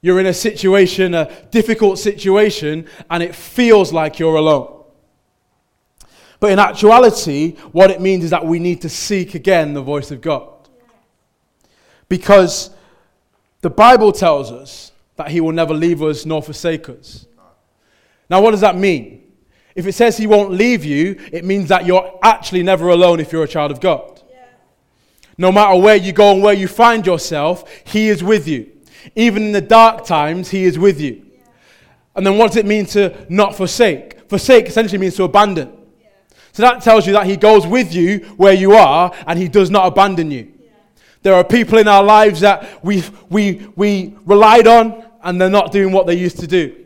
You're 0.00 0.20
in 0.20 0.26
a 0.26 0.34
situation, 0.34 1.14
a 1.14 1.30
difficult 1.50 1.98
situation, 1.98 2.86
and 3.10 3.22
it 3.22 3.34
feels 3.34 3.92
like 3.92 4.18
you're 4.18 4.36
alone. 4.36 4.84
But 6.38 6.52
in 6.52 6.58
actuality, 6.58 7.56
what 7.72 7.90
it 7.90 8.00
means 8.00 8.24
is 8.24 8.30
that 8.30 8.44
we 8.44 8.58
need 8.58 8.82
to 8.82 8.88
seek 8.88 9.34
again 9.34 9.72
the 9.72 9.82
voice 9.82 10.10
of 10.10 10.20
God. 10.20 10.55
Because 12.08 12.70
the 13.60 13.70
Bible 13.70 14.12
tells 14.12 14.52
us 14.52 14.92
that 15.16 15.30
He 15.30 15.40
will 15.40 15.52
never 15.52 15.74
leave 15.74 16.02
us 16.02 16.26
nor 16.26 16.42
forsake 16.42 16.88
us. 16.88 17.26
Now, 18.28 18.40
what 18.40 18.52
does 18.52 18.60
that 18.60 18.76
mean? 18.76 19.22
If 19.74 19.86
it 19.86 19.92
says 19.92 20.16
He 20.16 20.26
won't 20.26 20.50
leave 20.50 20.84
you, 20.84 21.18
it 21.32 21.44
means 21.44 21.68
that 21.68 21.86
you're 21.86 22.18
actually 22.22 22.62
never 22.62 22.88
alone 22.88 23.20
if 23.20 23.32
you're 23.32 23.44
a 23.44 23.48
child 23.48 23.70
of 23.70 23.80
God. 23.80 24.22
No 25.38 25.52
matter 25.52 25.78
where 25.78 25.96
you 25.96 26.12
go 26.12 26.32
and 26.32 26.42
where 26.42 26.54
you 26.54 26.66
find 26.66 27.06
yourself, 27.06 27.68
He 27.84 28.08
is 28.08 28.22
with 28.22 28.48
you. 28.48 28.70
Even 29.14 29.44
in 29.44 29.52
the 29.52 29.60
dark 29.60 30.04
times, 30.04 30.50
He 30.50 30.64
is 30.64 30.78
with 30.78 31.00
you. 31.00 31.26
And 32.14 32.26
then 32.26 32.38
what 32.38 32.48
does 32.48 32.56
it 32.56 32.66
mean 32.66 32.86
to 32.86 33.26
not 33.28 33.54
forsake? 33.54 34.28
Forsake 34.30 34.66
essentially 34.66 34.98
means 34.98 35.16
to 35.16 35.24
abandon. 35.24 35.72
So 36.52 36.62
that 36.62 36.82
tells 36.82 37.06
you 37.06 37.12
that 37.12 37.26
He 37.26 37.36
goes 37.36 37.66
with 37.66 37.94
you 37.94 38.20
where 38.38 38.54
you 38.54 38.72
are 38.72 39.12
and 39.26 39.38
He 39.38 39.48
does 39.48 39.70
not 39.70 39.86
abandon 39.86 40.30
you. 40.30 40.52
There 41.22 41.34
are 41.34 41.44
people 41.44 41.78
in 41.78 41.88
our 41.88 42.04
lives 42.04 42.40
that 42.40 42.84
we, 42.84 43.02
we, 43.30 43.68
we 43.74 44.16
relied 44.24 44.66
on 44.66 45.04
and 45.22 45.40
they're 45.40 45.50
not 45.50 45.72
doing 45.72 45.92
what 45.92 46.06
they 46.06 46.14
used 46.14 46.38
to 46.38 46.46
do. 46.46 46.84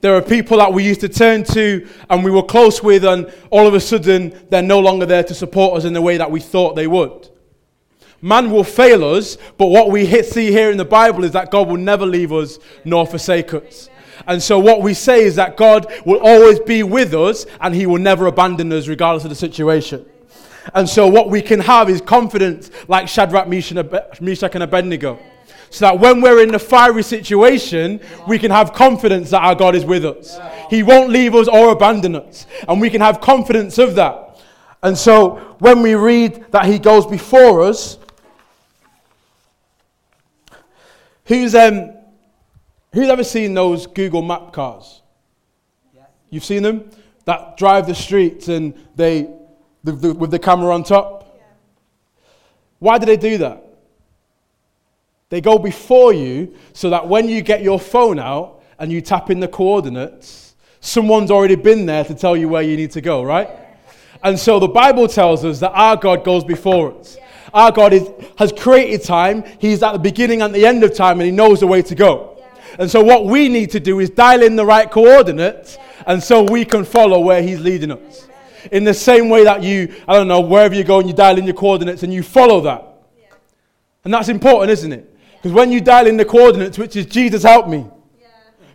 There 0.00 0.14
are 0.14 0.22
people 0.22 0.58
that 0.58 0.72
we 0.72 0.84
used 0.84 1.00
to 1.00 1.08
turn 1.08 1.42
to 1.44 1.86
and 2.08 2.24
we 2.24 2.30
were 2.30 2.42
close 2.42 2.82
with, 2.82 3.04
and 3.04 3.32
all 3.50 3.66
of 3.66 3.74
a 3.74 3.80
sudden 3.80 4.38
they're 4.48 4.62
no 4.62 4.78
longer 4.78 5.06
there 5.06 5.24
to 5.24 5.34
support 5.34 5.76
us 5.76 5.84
in 5.84 5.92
the 5.92 6.00
way 6.00 6.16
that 6.16 6.30
we 6.30 6.40
thought 6.40 6.76
they 6.76 6.86
would. 6.86 7.28
Man 8.20 8.50
will 8.50 8.64
fail 8.64 9.04
us, 9.04 9.36
but 9.58 9.66
what 9.66 9.90
we 9.90 10.04
see 10.22 10.50
here 10.50 10.70
in 10.70 10.76
the 10.76 10.84
Bible 10.84 11.24
is 11.24 11.32
that 11.32 11.50
God 11.50 11.68
will 11.68 11.76
never 11.76 12.06
leave 12.06 12.32
us 12.32 12.58
nor 12.84 13.06
forsake 13.06 13.54
us. 13.54 13.90
And 14.26 14.42
so, 14.42 14.58
what 14.58 14.82
we 14.82 14.94
say 14.94 15.22
is 15.22 15.36
that 15.36 15.56
God 15.56 15.86
will 16.04 16.18
always 16.18 16.58
be 16.60 16.82
with 16.82 17.14
us 17.14 17.46
and 17.60 17.74
He 17.74 17.86
will 17.86 17.98
never 17.98 18.26
abandon 18.26 18.72
us, 18.72 18.88
regardless 18.88 19.24
of 19.24 19.30
the 19.30 19.36
situation. 19.36 20.04
And 20.74 20.88
so, 20.88 21.06
what 21.06 21.30
we 21.30 21.40
can 21.42 21.60
have 21.60 21.88
is 21.88 22.00
confidence, 22.00 22.70
like 22.88 23.08
Shadrach, 23.08 23.48
Meshach, 23.48 24.54
and 24.54 24.62
Abednego. 24.62 25.18
So 25.70 25.86
that 25.86 26.00
when 26.00 26.20
we're 26.20 26.42
in 26.42 26.54
a 26.54 26.58
fiery 26.58 27.02
situation, 27.02 28.00
we 28.26 28.38
can 28.38 28.50
have 28.50 28.72
confidence 28.72 29.30
that 29.30 29.42
our 29.42 29.54
God 29.54 29.74
is 29.74 29.84
with 29.84 30.04
us. 30.04 30.38
He 30.70 30.82
won't 30.82 31.10
leave 31.10 31.34
us 31.34 31.46
or 31.46 31.70
abandon 31.70 32.16
us. 32.16 32.46
And 32.66 32.80
we 32.80 32.88
can 32.88 33.02
have 33.02 33.20
confidence 33.20 33.76
of 33.78 33.94
that. 33.96 34.40
And 34.82 34.96
so, 34.96 35.56
when 35.58 35.82
we 35.82 35.94
read 35.94 36.46
that 36.52 36.66
He 36.66 36.78
goes 36.78 37.06
before 37.06 37.62
us, 37.62 37.98
who's, 41.26 41.54
um, 41.54 41.92
who's 42.92 43.08
ever 43.08 43.24
seen 43.24 43.54
those 43.54 43.86
Google 43.86 44.22
Map 44.22 44.52
cars? 44.52 45.02
You've 46.30 46.44
seen 46.44 46.62
them? 46.62 46.90
That 47.24 47.56
drive 47.56 47.86
the 47.86 47.94
streets 47.94 48.48
and 48.48 48.74
they 48.96 49.37
the, 49.88 50.08
the, 50.08 50.14
with 50.14 50.30
the 50.30 50.38
camera 50.38 50.74
on 50.74 50.84
top. 50.84 51.36
Yeah. 51.36 51.42
Why 52.78 52.98
do 52.98 53.06
they 53.06 53.16
do 53.16 53.38
that? 53.38 53.64
They 55.30 55.40
go 55.40 55.58
before 55.58 56.12
you 56.12 56.54
so 56.72 56.90
that 56.90 57.06
when 57.06 57.28
you 57.28 57.42
get 57.42 57.62
your 57.62 57.78
phone 57.78 58.18
out 58.18 58.62
and 58.78 58.90
you 58.90 59.00
tap 59.00 59.30
in 59.30 59.40
the 59.40 59.48
coordinates, 59.48 60.54
someone's 60.80 61.30
already 61.30 61.56
been 61.56 61.86
there 61.86 62.04
to 62.04 62.14
tell 62.14 62.36
you 62.36 62.48
where 62.48 62.62
you 62.62 62.76
need 62.76 62.90
to 62.92 63.00
go, 63.00 63.22
right? 63.22 63.50
And 64.22 64.38
so 64.38 64.58
the 64.58 64.68
Bible 64.68 65.08
tells 65.08 65.44
us 65.44 65.60
that 65.60 65.72
our 65.72 65.96
God 65.96 66.24
goes 66.24 66.44
before 66.44 66.98
us. 66.98 67.16
Yeah. 67.16 67.24
Our 67.54 67.72
God 67.72 67.92
is, 67.92 68.10
has 68.36 68.52
created 68.52 69.04
time, 69.04 69.44
He's 69.58 69.82
at 69.82 69.92
the 69.92 69.98
beginning 69.98 70.42
and 70.42 70.54
the 70.54 70.66
end 70.66 70.84
of 70.84 70.94
time, 70.94 71.20
and 71.20 71.26
He 71.26 71.32
knows 71.32 71.60
the 71.60 71.66
way 71.66 71.82
to 71.82 71.94
go. 71.94 72.36
Yeah. 72.38 72.76
And 72.80 72.90
so 72.90 73.02
what 73.02 73.26
we 73.26 73.48
need 73.48 73.70
to 73.70 73.80
do 73.80 74.00
is 74.00 74.10
dial 74.10 74.42
in 74.42 74.56
the 74.56 74.66
right 74.66 74.90
coordinates, 74.90 75.78
and 76.06 76.22
so 76.22 76.42
we 76.42 76.64
can 76.64 76.84
follow 76.84 77.20
where 77.20 77.42
He's 77.42 77.60
leading 77.60 77.90
us 77.90 78.27
in 78.72 78.84
the 78.84 78.94
same 78.94 79.28
way 79.28 79.44
that 79.44 79.62
you, 79.62 79.94
I 80.06 80.14
don't 80.14 80.28
know, 80.28 80.40
wherever 80.40 80.74
you 80.74 80.84
go 80.84 80.98
and 80.98 81.08
you 81.08 81.14
dial 81.14 81.38
in 81.38 81.44
your 81.44 81.54
coordinates 81.54 82.02
and 82.02 82.12
you 82.12 82.22
follow 82.22 82.60
that. 82.62 82.84
Yeah. 83.18 83.34
And 84.04 84.14
that's 84.14 84.28
important, 84.28 84.70
isn't 84.70 84.92
it? 84.92 85.16
Because 85.36 85.52
when 85.52 85.70
you 85.70 85.80
dial 85.80 86.06
in 86.06 86.16
the 86.16 86.24
coordinates, 86.24 86.78
which 86.78 86.96
is 86.96 87.06
Jesus 87.06 87.42
help 87.42 87.68
me, 87.68 87.86
yeah. 88.20 88.28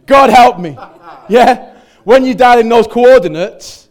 God 0.05 0.29
help 0.29 0.59
me, 0.59 0.77
yeah? 1.29 1.79
When 2.03 2.25
you 2.25 2.33
dial 2.33 2.59
in 2.59 2.69
those 2.69 2.87
coordinates, 2.87 3.89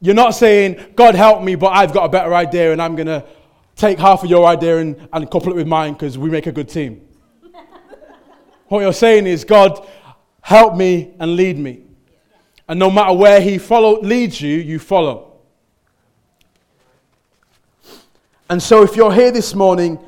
you're 0.00 0.14
not 0.14 0.30
saying, 0.30 0.92
God 0.94 1.14
help 1.14 1.42
me, 1.42 1.54
but 1.54 1.68
I've 1.68 1.92
got 1.92 2.04
a 2.04 2.08
better 2.08 2.34
idea 2.34 2.72
and 2.72 2.82
I'm 2.82 2.96
going 2.96 3.06
to 3.06 3.24
take 3.76 3.98
half 3.98 4.24
of 4.24 4.30
your 4.30 4.46
idea 4.46 4.78
and, 4.78 5.08
and 5.12 5.30
couple 5.30 5.50
it 5.50 5.56
with 5.56 5.66
mine 5.66 5.92
because 5.92 6.18
we 6.18 6.30
make 6.30 6.46
a 6.46 6.52
good 6.52 6.68
team. 6.68 7.06
what 8.68 8.80
you're 8.80 8.92
saying 8.92 9.26
is, 9.26 9.44
God, 9.44 9.86
help 10.40 10.76
me 10.76 11.14
and 11.18 11.36
lead 11.36 11.58
me. 11.58 11.85
And 12.68 12.78
no 12.78 12.90
matter 12.90 13.12
where 13.12 13.40
he 13.40 13.58
follow, 13.58 14.00
leads 14.00 14.40
you, 14.40 14.56
you 14.56 14.78
follow. 14.78 15.32
And 18.48 18.62
so, 18.62 18.82
if 18.82 18.96
you're 18.96 19.12
here 19.12 19.30
this 19.30 19.54
morning 19.54 19.98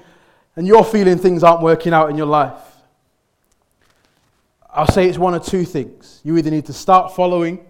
and 0.56 0.66
you're 0.66 0.84
feeling 0.84 1.18
things 1.18 1.42
aren't 1.42 1.62
working 1.62 1.92
out 1.92 2.10
in 2.10 2.16
your 2.16 2.26
life, 2.26 2.60
I'll 4.70 4.86
say 4.86 5.08
it's 5.08 5.18
one 5.18 5.34
of 5.34 5.44
two 5.44 5.64
things. 5.64 6.20
You 6.24 6.36
either 6.36 6.50
need 6.50 6.66
to 6.66 6.72
start 6.72 7.14
following, 7.14 7.64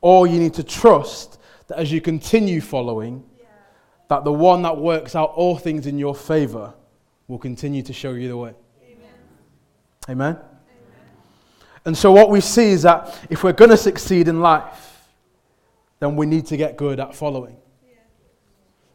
or 0.00 0.26
you 0.26 0.38
need 0.38 0.54
to 0.54 0.62
trust 0.62 1.38
that 1.66 1.78
as 1.78 1.92
you 1.92 2.00
continue 2.00 2.60
following, 2.60 3.24
that 4.08 4.24
the 4.24 4.32
one 4.32 4.62
that 4.62 4.76
works 4.76 5.14
out 5.14 5.32
all 5.34 5.58
things 5.58 5.86
in 5.86 5.98
your 5.98 6.14
favor 6.14 6.72
will 7.26 7.38
continue 7.38 7.82
to 7.82 7.92
show 7.92 8.12
you 8.12 8.28
the 8.28 8.36
way. 8.36 8.54
Amen. 8.82 9.10
Amen? 10.08 10.38
And 11.88 11.96
so, 11.96 12.12
what 12.12 12.28
we 12.28 12.42
see 12.42 12.72
is 12.72 12.82
that 12.82 13.18
if 13.30 13.42
we're 13.42 13.54
going 13.54 13.70
to 13.70 13.76
succeed 13.78 14.28
in 14.28 14.42
life, 14.42 15.08
then 16.00 16.16
we 16.16 16.26
need 16.26 16.44
to 16.48 16.56
get 16.58 16.76
good 16.76 17.00
at 17.00 17.14
following. 17.14 17.56
Yeah. 17.82 17.94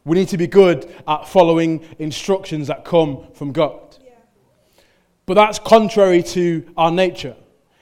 We 0.04 0.16
need 0.16 0.28
to 0.28 0.38
be 0.38 0.46
good 0.46 0.94
at 1.08 1.26
following 1.26 1.84
instructions 1.98 2.68
that 2.68 2.84
come 2.84 3.26
from 3.32 3.50
God. 3.50 3.96
Yeah. 4.00 4.12
But 5.26 5.34
that's 5.34 5.58
contrary 5.58 6.22
to 6.22 6.72
our 6.76 6.92
nature. 6.92 7.34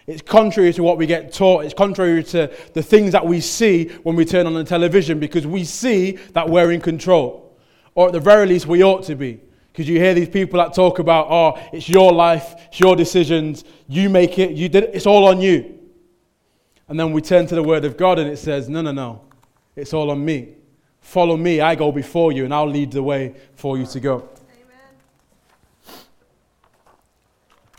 It's 0.06 0.22
contrary 0.22 0.72
to 0.72 0.82
what 0.82 0.96
we 0.96 1.04
get 1.04 1.30
taught. 1.30 1.66
It's 1.66 1.74
contrary 1.74 2.24
to 2.24 2.50
the 2.72 2.82
things 2.82 3.12
that 3.12 3.26
we 3.26 3.42
see 3.42 3.88
when 4.04 4.16
we 4.16 4.24
turn 4.24 4.46
on 4.46 4.54
the 4.54 4.64
television 4.64 5.20
because 5.20 5.46
we 5.46 5.64
see 5.64 6.12
that 6.32 6.48
we're 6.48 6.72
in 6.72 6.80
control. 6.80 7.54
Or 7.94 8.06
at 8.06 8.14
the 8.14 8.20
very 8.20 8.46
least, 8.46 8.66
we 8.66 8.82
ought 8.82 9.04
to 9.04 9.14
be. 9.14 9.42
Because 9.72 9.88
you 9.88 9.98
hear 9.98 10.12
these 10.12 10.28
people 10.28 10.58
that 10.58 10.74
talk 10.74 10.98
about, 10.98 11.28
oh, 11.30 11.58
it's 11.72 11.88
your 11.88 12.12
life, 12.12 12.54
it's 12.68 12.78
your 12.78 12.94
decisions, 12.94 13.64
you 13.88 14.10
make 14.10 14.38
it, 14.38 14.50
you 14.50 14.68
did 14.68 14.84
it, 14.84 14.90
it's 14.92 15.06
all 15.06 15.26
on 15.26 15.40
you. 15.40 15.78
And 16.88 17.00
then 17.00 17.12
we 17.12 17.22
turn 17.22 17.46
to 17.46 17.54
the 17.54 17.62
Word 17.62 17.86
of 17.86 17.96
God 17.96 18.18
and 18.18 18.30
it 18.30 18.36
says, 18.36 18.68
no, 18.68 18.82
no, 18.82 18.92
no, 18.92 19.22
it's 19.74 19.94
all 19.94 20.10
on 20.10 20.22
me. 20.22 20.56
Follow 21.00 21.38
me, 21.38 21.60
I 21.60 21.74
go 21.74 21.90
before 21.90 22.32
you, 22.32 22.44
and 22.44 22.54
I'll 22.54 22.68
lead 22.68 22.92
the 22.92 23.02
way 23.02 23.34
for 23.54 23.78
you 23.78 23.86
to 23.86 23.98
go. 24.00 24.28
Amen. 25.86 25.98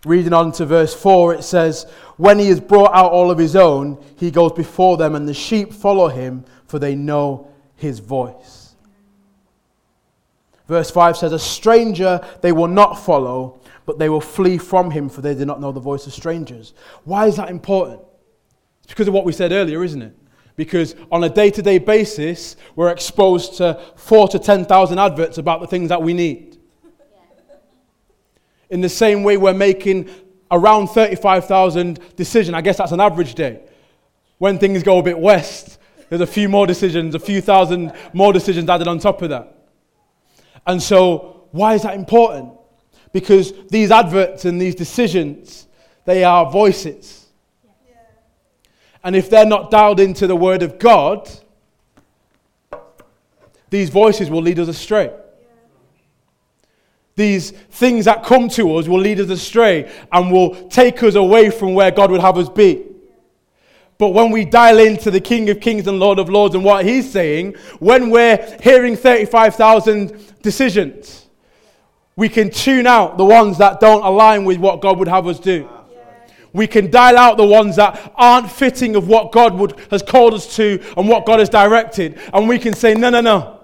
Reading 0.05 0.33
on 0.33 0.51
to 0.53 0.65
verse 0.65 0.93
4, 0.93 1.35
it 1.35 1.43
says, 1.43 1.85
When 2.17 2.37
he 2.37 2.49
has 2.49 2.59
brought 2.59 2.93
out 2.93 3.11
all 3.11 3.31
of 3.31 3.37
his 3.37 3.55
own, 3.55 4.03
he 4.17 4.29
goes 4.29 4.51
before 4.51 4.97
them, 4.97 5.15
and 5.15 5.27
the 5.27 5.33
sheep 5.33 5.71
follow 5.71 6.09
him, 6.09 6.43
for 6.67 6.79
they 6.79 6.95
know 6.95 7.47
his 7.77 7.99
voice. 7.99 8.62
Verse 10.73 10.89
5 10.89 11.17
says, 11.17 11.33
A 11.33 11.37
stranger 11.37 12.19
they 12.41 12.51
will 12.51 12.67
not 12.67 12.95
follow, 12.95 13.61
but 13.85 13.99
they 13.99 14.09
will 14.09 14.19
flee 14.19 14.57
from 14.57 14.89
him, 14.89 15.07
for 15.07 15.21
they 15.21 15.35
do 15.35 15.45
not 15.45 15.61
know 15.61 15.71
the 15.71 15.79
voice 15.79 16.07
of 16.07 16.13
strangers. 16.13 16.73
Why 17.03 17.27
is 17.27 17.35
that 17.35 17.51
important? 17.51 18.01
It's 18.83 18.91
because 18.91 19.07
of 19.07 19.13
what 19.13 19.23
we 19.23 19.33
said 19.33 19.51
earlier, 19.51 19.83
isn't 19.83 20.01
it? 20.01 20.17
Because 20.55 20.95
on 21.11 21.23
a 21.25 21.29
day 21.29 21.51
to 21.51 21.61
day 21.61 21.77
basis, 21.77 22.55
we're 22.75 22.89
exposed 22.89 23.57
to 23.57 23.79
four 23.95 24.27
to 24.29 24.39
10,000 24.39 24.97
adverts 24.97 25.37
about 25.37 25.61
the 25.61 25.67
things 25.67 25.89
that 25.89 26.01
we 26.01 26.11
need. 26.11 26.57
In 28.71 28.81
the 28.81 28.89
same 28.89 29.21
way, 29.21 29.37
we're 29.37 29.53
making 29.53 30.09
around 30.49 30.87
35,000 30.87 31.99
decisions. 32.15 32.55
I 32.55 32.61
guess 32.61 32.79
that's 32.79 32.91
an 32.91 32.99
average 32.99 33.35
day. 33.35 33.61
When 34.39 34.57
things 34.57 34.81
go 34.81 34.97
a 34.97 35.03
bit 35.03 35.19
west, 35.19 35.77
there's 36.09 36.21
a 36.21 36.25
few 36.25 36.49
more 36.49 36.65
decisions, 36.65 37.13
a 37.13 37.19
few 37.19 37.41
thousand 37.41 37.93
more 38.11 38.33
decisions 38.33 38.67
added 38.71 38.87
on 38.87 38.97
top 38.97 39.21
of 39.21 39.29
that. 39.29 39.62
And 40.65 40.81
so, 40.81 41.47
why 41.51 41.75
is 41.75 41.83
that 41.83 41.95
important? 41.95 42.53
Because 43.11 43.53
these 43.67 43.91
adverts 43.91 44.45
and 44.45 44.59
these 44.59 44.75
decisions, 44.75 45.67
they 46.05 46.23
are 46.23 46.49
voices. 46.49 47.27
And 49.03 49.15
if 49.15 49.29
they're 49.29 49.45
not 49.45 49.69
dialed 49.69 49.99
into 49.99 50.27
the 50.27 50.35
Word 50.35 50.63
of 50.63 50.79
God, 50.79 51.29
these 53.69 53.89
voices 53.89 54.29
will 54.29 54.41
lead 54.41 54.59
us 54.59 54.67
astray. 54.67 55.11
These 57.15 57.51
things 57.51 58.05
that 58.05 58.23
come 58.23 58.49
to 58.49 58.77
us 58.77 58.87
will 58.87 58.99
lead 58.99 59.19
us 59.19 59.29
astray 59.29 59.91
and 60.11 60.31
will 60.31 60.67
take 60.69 61.03
us 61.03 61.15
away 61.15 61.49
from 61.49 61.73
where 61.73 61.91
God 61.91 62.09
would 62.11 62.21
have 62.21 62.37
us 62.37 62.49
be. 62.49 62.85
But 63.97 64.09
when 64.09 64.31
we 64.31 64.43
dial 64.45 64.79
into 64.79 65.11
the 65.11 65.21
King 65.21 65.49
of 65.49 65.59
Kings 65.59 65.87
and 65.87 65.99
Lord 65.99 66.19
of 66.19 66.29
Lords 66.29 66.55
and 66.55 66.63
what 66.63 66.85
he's 66.85 67.09
saying, 67.09 67.55
when 67.79 68.09
we're 68.09 68.57
hearing 68.61 68.95
35,000 68.95 70.41
decisions, 70.41 71.27
we 72.15 72.29
can 72.29 72.49
tune 72.49 72.87
out 72.87 73.17
the 73.17 73.25
ones 73.25 73.57
that 73.59 73.79
don't 73.79 74.03
align 74.03 74.45
with 74.45 74.57
what 74.57 74.81
God 74.81 74.99
would 74.99 75.07
have 75.07 75.27
us 75.27 75.39
do. 75.39 75.69
We 76.53 76.67
can 76.67 76.91
dial 76.91 77.17
out 77.17 77.37
the 77.37 77.45
ones 77.45 77.77
that 77.77 78.13
aren't 78.15 78.51
fitting 78.51 78.95
of 78.95 79.07
what 79.07 79.31
God 79.31 79.55
would, 79.55 79.79
has 79.89 80.03
called 80.03 80.35
us 80.35 80.55
to 80.55 80.79
and 80.95 81.09
what 81.09 81.25
God 81.25 81.39
has 81.39 81.49
directed. 81.49 82.19
And 82.31 82.47
we 82.47 82.59
can 82.59 82.75
say, 82.75 82.93
no, 82.93 83.09
no, 83.09 83.21
no. 83.21 83.59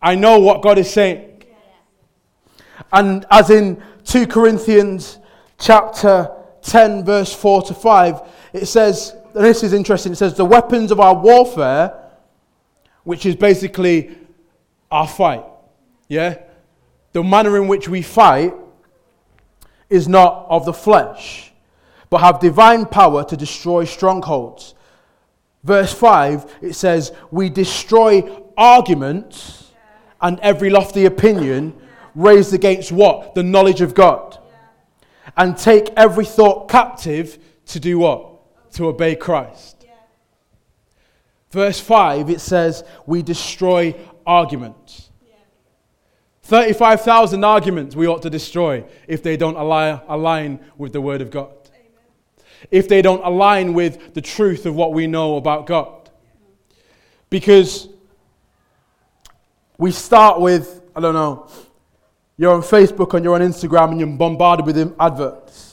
I 0.00 0.14
know 0.14 0.40
what 0.40 0.62
God 0.62 0.78
is 0.78 0.90
saying. 0.90 1.44
And 2.92 3.26
as 3.30 3.50
in 3.50 3.82
2 4.04 4.26
Corinthians 4.26 5.18
chapter 5.58 6.30
10, 6.62 7.04
verse 7.04 7.34
4 7.34 7.62
to 7.62 7.74
5, 7.74 8.20
it 8.54 8.66
says, 8.66 9.14
this 9.34 9.62
is 9.62 9.72
interesting, 9.72 10.12
it 10.12 10.16
says, 10.16 10.34
the 10.34 10.44
weapons 10.44 10.90
of 10.90 11.00
our 11.00 11.14
warfare, 11.14 11.98
which 13.04 13.26
is 13.26 13.36
basically 13.36 14.16
our 14.90 15.08
fight. 15.08 15.44
Yeah? 16.08 16.38
The 17.12 17.22
manner 17.22 17.56
in 17.60 17.68
which 17.68 17.88
we 17.88 18.02
fight 18.02 18.54
is 19.90 20.08
not 20.08 20.46
of 20.48 20.64
the 20.64 20.72
flesh 20.72 21.52
but 22.12 22.20
have 22.20 22.40
divine 22.40 22.84
power 22.84 23.24
to 23.24 23.38
destroy 23.38 23.86
strongholds. 23.86 24.74
Verse 25.64 25.94
5, 25.94 26.58
it 26.60 26.74
says, 26.74 27.10
We 27.30 27.48
destroy 27.48 28.30
arguments 28.54 29.72
and 30.20 30.38
every 30.40 30.68
lofty 30.68 31.06
opinion 31.06 31.72
raised 32.14 32.52
against 32.52 32.92
what? 32.92 33.34
The 33.34 33.42
knowledge 33.42 33.80
of 33.80 33.94
God. 33.94 34.38
And 35.38 35.56
take 35.56 35.88
every 35.96 36.26
thought 36.26 36.68
captive 36.68 37.38
to 37.68 37.80
do 37.80 38.00
what? 38.00 38.31
To 38.72 38.88
obey 38.88 39.16
Christ. 39.16 39.86
Verse 41.50 41.78
5, 41.78 42.30
it 42.30 42.40
says, 42.40 42.82
We 43.06 43.22
destroy 43.22 43.94
arguments. 44.26 45.10
35,000 46.44 47.44
arguments 47.44 47.94
we 47.94 48.06
ought 48.06 48.22
to 48.22 48.30
destroy 48.30 48.84
if 49.06 49.22
they 49.22 49.36
don't 49.36 49.56
align 49.56 50.60
with 50.76 50.92
the 50.92 51.00
Word 51.00 51.20
of 51.20 51.30
God 51.30 51.52
if 52.70 52.88
they 52.88 53.02
don't 53.02 53.24
align 53.24 53.74
with 53.74 54.14
the 54.14 54.20
truth 54.20 54.66
of 54.66 54.74
what 54.74 54.92
we 54.92 55.06
know 55.06 55.36
about 55.36 55.66
God. 55.66 56.10
Because 57.30 57.88
we 59.78 59.90
start 59.90 60.40
with, 60.40 60.82
I 60.94 61.00
don't 61.00 61.14
know, 61.14 61.48
you're 62.36 62.52
on 62.52 62.62
Facebook 62.62 63.14
and 63.14 63.24
you're 63.24 63.34
on 63.34 63.40
Instagram 63.40 63.90
and 63.90 64.00
you're 64.00 64.08
bombarded 64.08 64.66
with 64.66 64.94
adverts. 65.00 65.71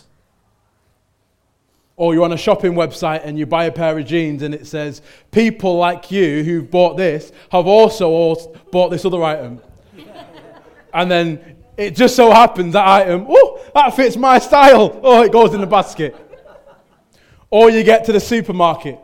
Or 2.00 2.14
you're 2.14 2.24
on 2.24 2.32
a 2.32 2.38
shopping 2.38 2.76
website 2.76 3.26
and 3.26 3.38
you 3.38 3.46
buy 3.46 3.66
a 3.66 3.72
pair 3.74 4.00
of 4.00 4.06
jeans 4.06 4.42
and 4.42 4.56
it 4.56 4.66
says, 4.66 5.02
People 5.32 5.76
like 5.76 6.10
you 6.10 6.46
who've 6.46 6.72
bought 6.72 6.96
this 6.96 7.34
have 7.52 7.68
also 7.68 8.56
bought 8.72 8.88
this 8.88 9.04
other 9.04 9.22
item. 9.22 9.60
and 10.94 11.12
then 11.12 11.58
it 11.76 11.98
just 11.98 12.16
so 12.16 12.32
happens 12.32 12.72
that 12.72 12.88
item, 12.88 13.26
oh, 13.28 13.62
that 13.76 13.94
fits 13.98 14.16
my 14.16 14.40
style. 14.40 14.98
Oh, 15.04 15.24
it 15.24 15.34
goes 15.34 15.54
in 15.54 15.60
the 15.60 15.68
basket. 15.68 16.16
Or 17.50 17.70
you 17.70 17.84
get 17.84 18.06
to 18.06 18.14
the 18.14 18.22
supermarket. 18.22 18.98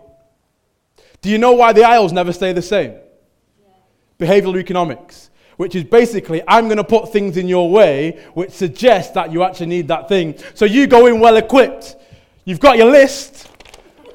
Do 1.20 1.30
you 1.30 1.38
know 1.38 1.52
why 1.52 1.74
the 1.74 1.84
aisles 1.84 2.14
never 2.14 2.32
stay 2.32 2.54
the 2.54 2.62
same? 2.62 2.94
Yeah. 2.94 4.26
Behavioral 4.26 4.58
economics, 4.58 5.32
which 5.58 5.76
is 5.76 5.84
basically 5.84 6.42
I'm 6.48 6.70
going 6.70 6.78
to 6.78 6.86
put 6.86 7.12
things 7.12 7.36
in 7.36 7.50
your 7.50 7.70
way 7.70 8.24
which 8.36 8.52
suggests 8.52 9.12
that 9.16 9.34
you 9.34 9.44
actually 9.44 9.66
need 9.66 9.90
that 9.90 10.08
thing. 10.08 10.38
So 10.54 10.64
you 10.64 10.88
go 10.88 11.08
in 11.08 11.20
well 11.20 11.36
equipped. 11.36 11.98
You've 12.46 12.60
got 12.60 12.78
your 12.78 12.90
list 12.90 13.50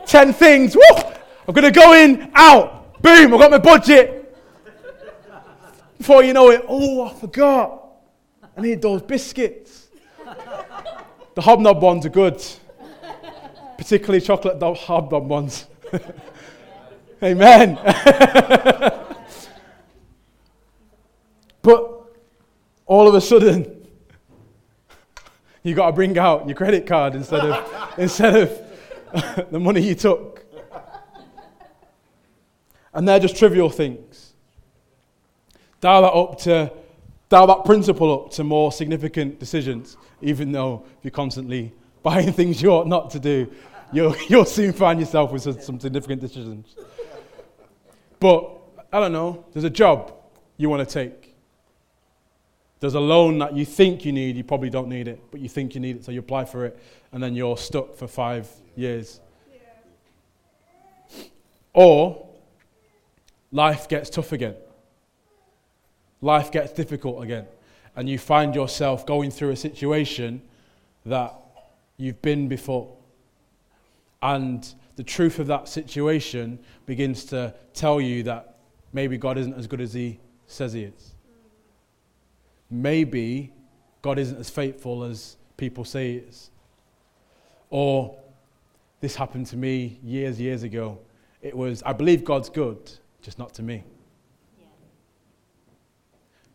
10 0.06 0.32
things. 0.32 0.74
Woo! 0.74 0.82
I'm 1.46 1.54
going 1.54 1.70
to 1.70 1.78
go 1.78 1.92
in, 1.92 2.30
out. 2.34 3.02
Boom, 3.02 3.34
I've 3.34 3.40
got 3.40 3.50
my 3.50 3.58
budget. 3.58 4.16
Before 5.98 6.24
you 6.24 6.32
know 6.32 6.50
it, 6.50 6.64
oh, 6.66 7.08
I 7.08 7.14
forgot. 7.14 7.88
I 8.56 8.60
need 8.62 8.80
those 8.80 9.02
biscuits. 9.02 9.88
The 11.34 11.42
hobnob 11.42 11.82
ones 11.82 12.06
are 12.06 12.10
good 12.10 12.42
particularly 13.80 14.20
chocolate 14.20 14.60
hobnob 14.60 15.26
ones. 15.26 15.66
Amen. 17.22 17.76
but 21.62 22.12
all 22.84 23.08
of 23.08 23.14
a 23.14 23.22
sudden, 23.22 23.79
you 25.62 25.74
got 25.74 25.86
to 25.86 25.92
bring 25.92 26.16
out 26.18 26.46
your 26.46 26.56
credit 26.56 26.86
card 26.86 27.14
instead 27.14 27.44
of 27.44 27.94
instead 27.98 28.36
of 28.36 29.50
the 29.50 29.58
money 29.58 29.80
you 29.80 29.94
took. 29.94 30.44
And 32.92 33.06
they're 33.06 33.20
just 33.20 33.36
trivial 33.36 33.70
things. 33.70 34.32
Dial 35.80 36.02
that 36.02 36.12
up 36.12 36.38
to 36.40 36.72
dial 37.28 37.46
that 37.46 37.64
principle 37.64 38.24
up 38.24 38.32
to 38.32 38.44
more 38.44 38.72
significant 38.72 39.38
decisions, 39.38 39.96
even 40.20 40.52
though 40.52 40.84
you're 41.02 41.10
constantly 41.10 41.72
buying 42.02 42.32
things 42.32 42.60
you 42.62 42.70
ought 42.70 42.88
not 42.88 43.10
to 43.10 43.20
do 43.20 43.50
you'll, 43.92 44.16
you'll 44.28 44.44
soon 44.44 44.72
find 44.72 45.00
yourself 45.00 45.32
with 45.32 45.62
some 45.62 45.80
significant 45.80 46.20
decisions. 46.20 46.74
But 48.18 48.58
I 48.92 49.00
don't 49.00 49.12
know, 49.12 49.44
there's 49.52 49.64
a 49.64 49.70
job 49.70 50.14
you 50.56 50.68
want 50.68 50.86
to 50.86 50.92
take. 50.92 51.29
There's 52.80 52.94
a 52.94 53.00
loan 53.00 53.38
that 53.38 53.54
you 53.54 53.66
think 53.66 54.06
you 54.06 54.12
need, 54.12 54.36
you 54.36 54.44
probably 54.44 54.70
don't 54.70 54.88
need 54.88 55.06
it, 55.06 55.20
but 55.30 55.40
you 55.40 55.50
think 55.50 55.74
you 55.74 55.80
need 55.80 55.96
it, 55.96 56.04
so 56.04 56.12
you 56.12 56.20
apply 56.20 56.46
for 56.46 56.64
it, 56.64 56.78
and 57.12 57.22
then 57.22 57.34
you're 57.34 57.58
stuck 57.58 57.94
for 57.94 58.08
five 58.08 58.48
years. 58.74 59.20
Yeah. 59.52 61.24
Or 61.74 62.26
life 63.52 63.86
gets 63.86 64.08
tough 64.08 64.32
again. 64.32 64.54
Life 66.22 66.50
gets 66.50 66.72
difficult 66.72 67.22
again, 67.22 67.46
and 67.96 68.08
you 68.08 68.18
find 68.18 68.54
yourself 68.54 69.04
going 69.04 69.30
through 69.30 69.50
a 69.50 69.56
situation 69.56 70.40
that 71.04 71.34
you've 71.98 72.20
been 72.22 72.48
before. 72.48 72.96
And 74.22 74.66
the 74.96 75.02
truth 75.02 75.38
of 75.38 75.46
that 75.48 75.68
situation 75.68 76.58
begins 76.86 77.24
to 77.26 77.54
tell 77.74 78.00
you 78.00 78.22
that 78.22 78.56
maybe 78.92 79.18
God 79.18 79.36
isn't 79.36 79.54
as 79.54 79.66
good 79.66 79.82
as 79.82 79.92
He 79.92 80.18
says 80.46 80.72
He 80.72 80.84
is. 80.84 81.14
Maybe 82.70 83.52
God 84.02 84.18
isn't 84.18 84.38
as 84.38 84.48
faithful 84.48 85.02
as 85.04 85.36
people 85.56 85.84
say 85.84 86.12
He 86.12 86.18
is. 86.18 86.50
Or 87.68 88.18
this 89.00 89.16
happened 89.16 89.46
to 89.46 89.56
me 89.56 89.98
years, 90.02 90.40
years 90.40 90.62
ago. 90.62 90.98
It 91.42 91.56
was, 91.56 91.82
I 91.84 91.92
believe 91.92 92.24
God's 92.24 92.50
good, 92.50 92.90
just 93.22 93.38
not 93.38 93.54
to 93.54 93.62
me. 93.62 93.84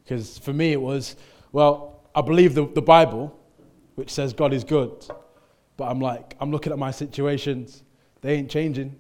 Because 0.04 0.38
for 0.38 0.54
me, 0.54 0.71
it 0.71 0.80
was, 0.80 1.15
well, 1.51 2.01
I 2.13 2.21
believe 2.21 2.54
the, 2.54 2.67
the 2.67 2.82
Bible, 2.82 3.38
which 3.95 4.12
says 4.12 4.34
God 4.34 4.54
is 4.54 4.63
good. 4.63 5.06
But 5.78 5.86
I'm 5.89 5.99
like, 5.99 6.36
I'm 6.39 6.51
looking 6.51 6.71
at 6.71 6.78
my 6.78 6.91
situations. 6.91 7.84
They 8.21 8.36
ain't 8.36 8.51
changing. 8.51 8.95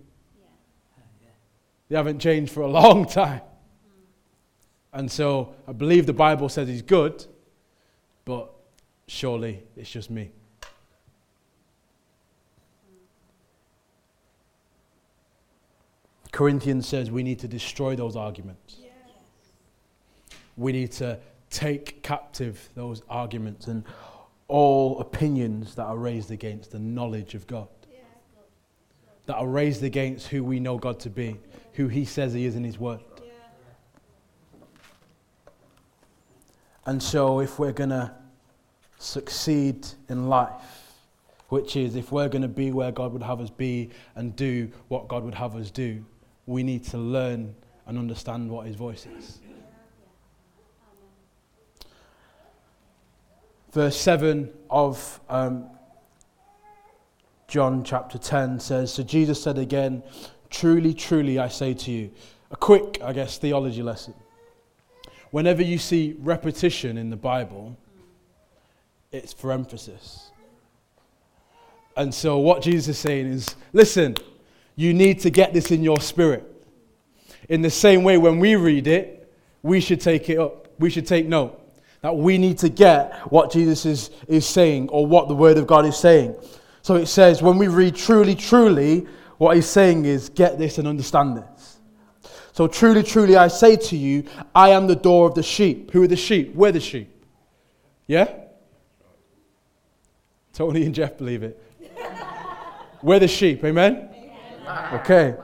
Yeah. 1.21 1.27
They 1.89 1.95
haven't 1.95 2.19
changed 2.19 2.51
for 2.51 2.61
a 2.61 2.67
long 2.67 3.05
time. 3.09 3.41
And 4.95 5.11
so 5.11 5.53
I 5.67 5.73
believe 5.73 6.05
the 6.05 6.13
Bible 6.13 6.47
says 6.47 6.69
he's 6.69 6.81
good, 6.81 7.25
but 8.23 8.49
surely 9.07 9.61
it's 9.75 9.91
just 9.91 10.09
me. 10.09 10.31
Corinthians 16.31 16.87
says 16.87 17.11
we 17.11 17.23
need 17.23 17.39
to 17.39 17.47
destroy 17.47 17.97
those 17.97 18.15
arguments. 18.15 18.77
Yes. 18.81 18.91
We 20.55 20.71
need 20.71 20.93
to 20.93 21.19
take 21.49 22.01
captive 22.01 22.69
those 22.75 23.03
arguments 23.09 23.67
and 23.67 23.83
all 24.47 24.99
opinions 24.99 25.75
that 25.75 25.83
are 25.83 25.97
raised 25.97 26.31
against 26.31 26.71
the 26.71 26.79
knowledge 26.79 27.35
of 27.35 27.47
God, 27.47 27.67
that 29.25 29.35
are 29.35 29.47
raised 29.47 29.83
against 29.83 30.29
who 30.29 30.41
we 30.41 30.61
know 30.61 30.77
God 30.77 31.01
to 31.01 31.09
be, 31.09 31.37
who 31.73 31.89
He 31.89 32.05
says 32.05 32.33
He 32.33 32.45
is 32.45 32.55
in 32.55 32.63
His 32.63 32.79
Word. 32.79 33.01
And 36.85 37.01
so, 37.01 37.39
if 37.39 37.57
we're 37.57 37.71
going 37.71 37.89
to 37.89 38.11
succeed 38.97 39.87
in 40.09 40.27
life, 40.29 40.51
which 41.49 41.75
is 41.75 41.95
if 41.95 42.11
we're 42.11 42.29
going 42.29 42.41
to 42.41 42.47
be 42.47 42.71
where 42.71 42.91
God 42.91 43.13
would 43.13 43.23
have 43.23 43.41
us 43.41 43.49
be 43.49 43.89
and 44.15 44.35
do 44.35 44.69
what 44.87 45.07
God 45.07 45.23
would 45.23 45.35
have 45.35 45.55
us 45.55 45.71
do, 45.71 46.05
we 46.45 46.63
need 46.63 46.83
to 46.85 46.97
learn 46.97 47.55
and 47.87 47.97
understand 47.97 48.49
what 48.49 48.67
His 48.67 48.75
voice 48.75 49.07
is. 49.17 49.39
verse 53.75 53.97
7 53.97 54.49
of 54.69 55.19
um, 55.27 55.65
John 57.49 57.83
chapter 57.83 58.17
10 58.17 58.61
says, 58.61 58.93
So 58.93 59.03
Jesus 59.03 59.43
said 59.43 59.57
again, 59.57 60.01
Truly, 60.49 60.93
truly, 60.93 61.37
I 61.39 61.49
say 61.49 61.73
to 61.73 61.91
you, 61.91 62.11
a 62.51 62.55
quick, 62.55 62.99
I 63.03 63.11
guess, 63.11 63.37
theology 63.37 63.83
lesson. 63.83 64.13
Whenever 65.35 65.61
you 65.61 65.77
see 65.77 66.15
repetition 66.19 66.97
in 66.97 67.09
the 67.09 67.17
Bible, 67.17 67.77
it's 69.11 69.33
for 69.33 69.51
emphasis. 69.51 70.31
And 71.97 72.15
so, 72.15 72.37
what 72.37 72.61
Jesus 72.61 72.95
is 72.95 72.97
saying 72.99 73.25
is 73.25 73.57
listen, 73.73 74.15
You 74.77 74.93
need 74.93 75.19
to 75.19 75.29
get 75.29 75.51
this 75.51 75.71
in 75.71 75.83
your 75.83 75.99
spirit. 75.99 76.45
In 77.49 77.61
the 77.61 77.69
same 77.69 78.05
way, 78.05 78.17
when 78.17 78.39
we 78.39 78.55
read 78.55 78.87
it, 78.87 79.29
we 79.61 79.81
should 79.81 79.99
take 79.99 80.29
it 80.29 80.39
up. 80.39 80.69
We 80.79 80.89
should 80.89 81.05
take 81.05 81.27
note 81.27 81.61
that 81.99 82.15
we 82.15 82.37
need 82.37 82.57
to 82.59 82.69
get 82.69 83.13
what 83.29 83.51
Jesus 83.51 83.85
is, 83.85 84.11
is 84.29 84.47
saying 84.47 84.87
or 84.87 85.05
what 85.05 85.27
the 85.27 85.35
Word 85.35 85.57
of 85.57 85.67
God 85.67 85.85
is 85.85 85.97
saying. 85.97 86.33
So 86.81 86.95
it 86.95 87.07
says, 87.07 87.41
when 87.41 87.57
we 87.57 87.67
read 87.67 87.97
truly, 87.97 88.35
truly, 88.35 89.05
what 89.37 89.57
he's 89.57 89.67
saying 89.67 90.05
is, 90.05 90.29
get 90.29 90.57
this 90.57 90.77
and 90.77 90.87
understand 90.87 91.35
this. 91.35 91.54
So 92.55 92.67
truly, 92.67 93.03
truly, 93.03 93.35
I 93.35 93.49
say 93.49 93.75
to 93.75 93.97
you, 93.97 94.23
I 94.55 94.69
am 94.69 94.87
the 94.87 94.95
door 94.95 95.27
of 95.27 95.35
the 95.35 95.43
sheep. 95.43 95.91
Who 95.91 96.03
are 96.03 96.07
the 96.07 96.15
sheep? 96.15 96.55
We're 96.55 96.71
the 96.71 96.79
sheep. 96.79 97.13
Yeah? 98.07 98.33
Tony 100.53 100.85
and 100.85 100.95
Jeff 100.95 101.17
believe 101.17 101.43
it. 101.43 101.61
We're 103.03 103.19
the 103.19 103.27
sheep, 103.27 103.61
amen? 103.65 104.09
Okay. 104.93 105.35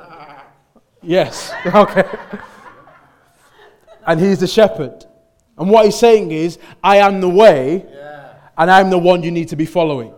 Yes, 1.01 1.51
okay. 1.65 2.09
And 4.07 4.17
he's 4.17 4.39
the 4.39 4.47
shepherd. 4.47 5.03
And 5.57 5.69
what 5.69 5.83
he's 5.83 5.99
saying 5.99 6.31
is, 6.31 6.59
I 6.81 6.99
am 6.99 7.19
the 7.19 7.27
way, 7.27 7.85
and 8.57 8.71
I'm 8.71 8.89
the 8.89 8.97
one 8.97 9.21
you 9.21 9.31
need 9.31 9.49
to 9.49 9.57
be 9.57 9.65
following. 9.65 10.13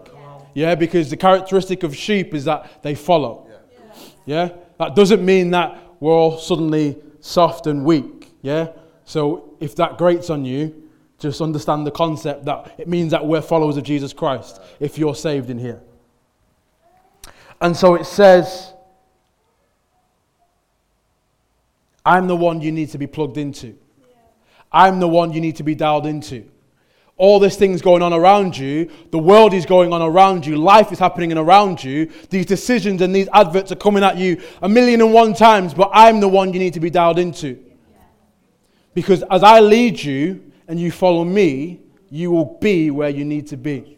Yeah, 0.54 0.76
because 0.76 1.10
the 1.10 1.18
characteristic 1.18 1.82
of 1.82 1.96
sheep 1.96 2.36
is 2.36 2.46
that 2.46 2.84
they 2.84 2.94
follow. 2.94 3.50
Yeah? 4.28 4.50
That 4.78 4.96
doesn't 4.96 5.26
mean 5.26 5.50
that 5.52 5.83
we're 6.04 6.12
all 6.12 6.38
suddenly 6.38 6.98
soft 7.22 7.66
and 7.66 7.86
weak. 7.86 8.34
Yeah? 8.42 8.72
So 9.06 9.56
if 9.62 9.74
that 9.78 9.98
grates 9.98 10.30
on 10.30 10.44
you, 10.44 10.90
just 11.18 11.40
understand 11.40 11.88
the 11.88 11.92
concept 11.92 12.44
that 12.44 12.76
it 12.78 12.90
means 12.90 13.12
that 13.12 13.26
we're 13.26 13.42
followers 13.42 13.78
of 13.78 13.86
Jesus 13.86 14.12
Christ 14.12 14.60
if 14.82 14.98
you're 14.98 15.16
saved 15.16 15.50
in 15.50 15.58
here. 15.58 15.82
And 17.62 17.74
so 17.74 17.96
it 17.96 18.04
says, 18.04 18.74
I'm 22.06 22.28
the 22.28 22.36
one 22.36 22.60
you 22.60 22.74
need 22.74 22.90
to 22.90 22.98
be 22.98 23.08
plugged 23.08 23.38
into. 23.38 23.78
I'm 24.74 25.00
the 25.00 25.08
one 25.08 25.32
you 25.32 25.40
need 25.40 25.56
to 25.56 25.64
be 25.64 25.74
dialed 25.74 26.06
into. 26.06 26.52
All 27.18 27.40
these 27.40 27.56
things 27.56 27.82
going 27.82 28.02
on 28.02 28.12
around 28.12 28.58
you, 28.58 28.90
the 29.12 29.20
world 29.20 29.54
is 29.54 29.66
going 29.66 29.94
on 29.94 30.02
around 30.02 30.46
you, 30.46 30.58
life 30.58 30.92
is 30.92 30.98
happening 30.98 31.32
around 31.38 31.84
you, 31.84 32.10
these 32.30 32.46
decisions 32.46 33.02
and 33.02 33.16
these 33.16 33.30
adverts 33.34 33.72
are 33.72 33.76
coming 33.76 34.04
at 34.04 34.18
you 34.18 34.42
a 34.62 34.70
million 34.70 35.00
and 35.00 35.14
one 35.14 35.34
times, 35.36 35.74
but 35.74 35.92
I'm 35.94 36.20
the 36.20 36.28
one 36.28 36.54
you 36.54 36.60
need 36.60 36.74
to 36.74 36.80
be 36.80 36.90
dialed 36.90 37.20
into. 37.20 37.60
Because 38.96 39.24
as 39.30 39.44
I 39.44 39.60
lead 39.60 40.02
you 40.02 40.52
and 40.68 40.80
you 40.80 40.92
follow 40.92 41.24
me, 41.24 41.82
you 42.10 42.32
will 42.32 42.58
be 42.60 42.90
where 42.90 43.10
you 43.10 43.26
need 43.26 43.48
to 43.48 43.58
be. 43.58 43.98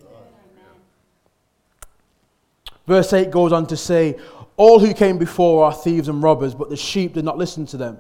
Verse 2.86 3.12
8 3.13 3.32
goes 3.32 3.51
on 3.51 3.65
to 3.67 3.78
say, 3.78 4.17
All 4.58 4.80
who 4.80 4.93
came 4.93 5.17
before 5.17 5.65
are 5.65 5.73
thieves 5.73 6.08
and 6.08 6.21
robbers, 6.21 6.54
but 6.54 6.69
the 6.69 6.78
sheep 6.78 7.13
did 7.13 7.25
not 7.25 7.38
listen 7.38 7.65
to 7.67 7.78
them. 7.78 7.97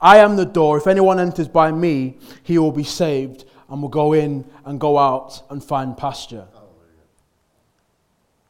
I 0.00 0.18
am 0.18 0.36
the 0.36 0.44
door. 0.44 0.76
If 0.76 0.86
anyone 0.86 1.18
enters 1.18 1.48
by 1.48 1.72
me, 1.72 2.18
he 2.42 2.58
will 2.58 2.72
be 2.72 2.84
saved 2.84 3.44
and 3.68 3.82
will 3.82 3.88
go 3.88 4.12
in 4.12 4.44
and 4.64 4.80
go 4.80 4.98
out 4.98 5.42
and 5.50 5.62
find 5.62 5.96
pasture. 5.96 6.46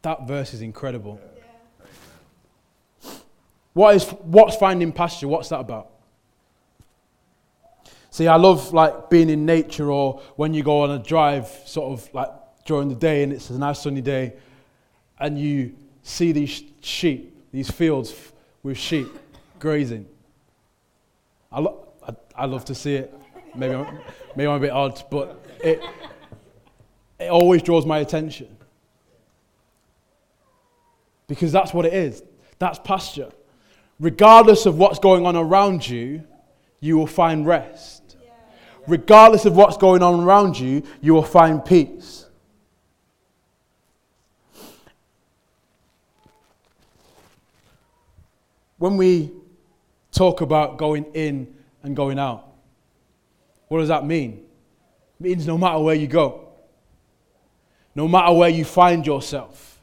That 0.03 0.27
verse 0.27 0.55
is 0.55 0.63
incredible. 0.63 1.21
What 3.73 3.97
is 3.97 4.09
what's 4.09 4.57
finding 4.57 4.93
pasture? 4.93 5.29
What's 5.29 5.49
that 5.51 5.61
about? 5.61 5.91
See, 8.11 8.27
I 8.27 8.37
love 8.37 8.73
like 8.73 9.11
being 9.11 9.29
in 9.29 9.45
nature 9.45 9.91
or 9.91 10.23
when 10.37 10.55
you 10.55 10.63
go 10.63 10.83
on 10.83 10.91
a 10.91 10.99
drive, 10.99 11.49
sort 11.67 11.93
of 11.93 12.15
like 12.15 12.31
during 12.65 12.89
the 12.89 12.95
day 12.95 13.23
and 13.23 13.33
it's 13.33 13.51
a 13.51 13.59
nice 13.59 13.81
sunny 13.81 14.01
day, 14.01 14.35
and 15.19 15.39
you 15.39 15.75
see 16.03 16.33
these 16.33 16.63
sheep, 16.81 17.37
these 17.53 17.71
fields 17.71 18.15
with 18.63 18.79
sheep 18.79 19.09
grazing. 19.59 20.07
I, 21.53 21.61
lo- 21.61 21.89
I, 22.07 22.15
I 22.35 22.47
love 22.47 22.65
to 22.67 22.75
see 22.75 22.95
it. 22.95 23.15
Maybe 23.57 23.75
I'm, 23.75 23.99
maybe 24.35 24.49
I'm 24.49 24.57
a 24.57 24.61
bit 24.61 24.71
odd, 24.71 25.03
but 25.11 25.45
it, 25.63 25.83
it 27.19 27.29
always 27.29 27.63
draws 27.63 27.87
my 27.87 27.99
attention. 27.99 28.57
Because 31.27 31.53
that's 31.53 31.75
what 31.75 31.87
it 31.87 31.95
is. 31.95 32.23
That's 32.59 32.79
pasture. 32.79 33.31
Regardless 33.99 34.67
of 34.67 34.79
what's 34.79 34.99
going 34.99 35.27
on 35.27 35.37
around 35.37 35.89
you, 35.89 36.23
you 36.81 36.97
will 36.97 37.07
find 37.07 37.47
rest. 37.47 38.17
Regardless 38.87 39.45
of 39.45 39.57
what's 39.57 39.77
going 39.77 40.03
on 40.03 40.21
around 40.21 40.59
you, 40.59 40.83
you 41.01 41.15
will 41.15 41.23
find 41.23 41.65
peace. 41.65 42.27
When 48.79 48.97
we 48.97 49.33
talk 50.13 50.43
about 50.43 50.77
going 50.77 51.07
in 51.15 51.53
and 51.83 51.97
going 51.97 52.19
out, 52.19 52.46
what 53.69 53.79
does 53.79 53.89
that 53.89 54.07
mean? 54.07 54.45
It 55.19 55.23
means 55.23 55.47
no 55.47 55.59
matter 55.59 55.79
where 55.79 55.95
you 55.95 56.07
go, 56.07 56.49
no 57.95 58.07
matter 58.07 58.33
where 58.33 58.49
you 58.49 58.65
find 58.65 59.07
yourself. 59.07 59.81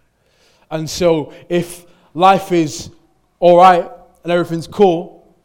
And 0.70 0.90
so, 0.90 1.34
if 1.50 1.86
life 2.14 2.52
is 2.52 2.90
all 3.40 3.58
right 3.58 3.90
and 4.24 4.32
everything's 4.32 4.68
cool, 4.68 5.36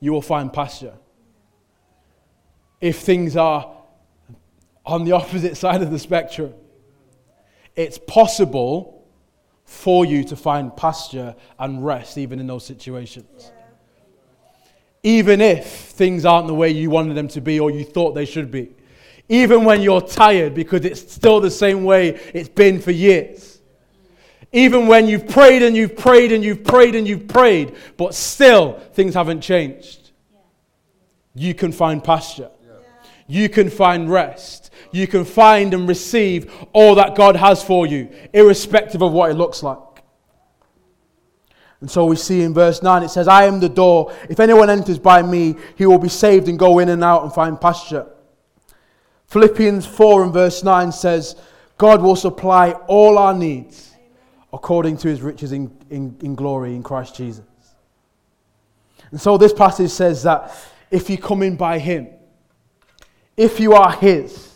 you 0.00 0.12
will 0.12 0.22
find 0.22 0.52
pasture. 0.52 0.94
If 2.80 3.00
things 3.00 3.36
are 3.36 3.74
on 4.84 5.04
the 5.04 5.12
opposite 5.12 5.56
side 5.64 5.82
of 5.82 5.90
the 5.90 5.98
spectrum, 5.98 6.54
it's 7.74 7.98
possible 7.98 9.06
for 9.64 10.06
you 10.06 10.22
to 10.24 10.36
find 10.36 10.74
pasture 10.76 11.34
and 11.58 11.84
rest 11.84 12.18
even 12.18 12.38
in 12.38 12.46
those 12.46 12.64
situations. 12.64 13.50
Even 15.06 15.40
if 15.40 15.64
things 15.66 16.24
aren't 16.24 16.48
the 16.48 16.54
way 16.54 16.68
you 16.68 16.90
wanted 16.90 17.14
them 17.14 17.28
to 17.28 17.40
be 17.40 17.60
or 17.60 17.70
you 17.70 17.84
thought 17.84 18.16
they 18.16 18.24
should 18.24 18.50
be. 18.50 18.74
Even 19.28 19.64
when 19.64 19.80
you're 19.80 20.00
tired 20.00 20.52
because 20.52 20.84
it's 20.84 21.12
still 21.12 21.40
the 21.40 21.48
same 21.48 21.84
way 21.84 22.08
it's 22.34 22.48
been 22.48 22.80
for 22.80 22.90
years. 22.90 23.60
Even 24.50 24.88
when 24.88 25.06
you've 25.06 25.28
prayed 25.28 25.62
and 25.62 25.76
you've 25.76 25.96
prayed 25.96 26.32
and 26.32 26.42
you've 26.42 26.64
prayed 26.64 26.96
and 26.96 27.06
you've 27.06 27.28
prayed, 27.28 27.76
but 27.96 28.16
still 28.16 28.80
things 28.94 29.14
haven't 29.14 29.42
changed. 29.42 30.10
You 31.36 31.54
can 31.54 31.70
find 31.70 32.02
pasture. 32.02 32.50
You 33.28 33.48
can 33.48 33.70
find 33.70 34.10
rest. 34.10 34.72
You 34.90 35.06
can 35.06 35.24
find 35.24 35.72
and 35.72 35.86
receive 35.86 36.52
all 36.72 36.96
that 36.96 37.14
God 37.14 37.36
has 37.36 37.62
for 37.62 37.86
you, 37.86 38.08
irrespective 38.32 39.02
of 39.02 39.12
what 39.12 39.30
it 39.30 39.34
looks 39.34 39.62
like. 39.62 39.78
And 41.80 41.90
so 41.90 42.06
we 42.06 42.16
see 42.16 42.42
in 42.42 42.54
verse 42.54 42.82
9 42.82 43.02
it 43.02 43.10
says, 43.10 43.28
I 43.28 43.44
am 43.44 43.60
the 43.60 43.68
door. 43.68 44.14
If 44.30 44.40
anyone 44.40 44.70
enters 44.70 44.98
by 44.98 45.22
me, 45.22 45.56
he 45.76 45.86
will 45.86 45.98
be 45.98 46.08
saved 46.08 46.48
and 46.48 46.58
go 46.58 46.78
in 46.78 46.88
and 46.88 47.04
out 47.04 47.22
and 47.22 47.32
find 47.32 47.60
pasture. 47.60 48.06
Philippians 49.26 49.84
4 49.84 50.24
and 50.24 50.32
verse 50.32 50.62
9 50.62 50.92
says, 50.92 51.36
God 51.78 52.00
will 52.00 52.16
supply 52.16 52.72
all 52.86 53.18
our 53.18 53.34
needs 53.34 53.94
according 54.52 54.96
to 54.98 55.08
his 55.08 55.20
riches 55.20 55.52
in, 55.52 55.76
in, 55.90 56.16
in 56.22 56.34
glory 56.34 56.74
in 56.74 56.82
Christ 56.82 57.14
Jesus. 57.16 57.44
And 59.10 59.20
so 59.20 59.36
this 59.36 59.52
passage 59.52 59.90
says 59.90 60.22
that 60.22 60.56
if 60.90 61.10
you 61.10 61.18
come 61.18 61.42
in 61.42 61.56
by 61.56 61.78
him, 61.78 62.08
if 63.36 63.60
you 63.60 63.74
are 63.74 63.92
his 63.92 64.54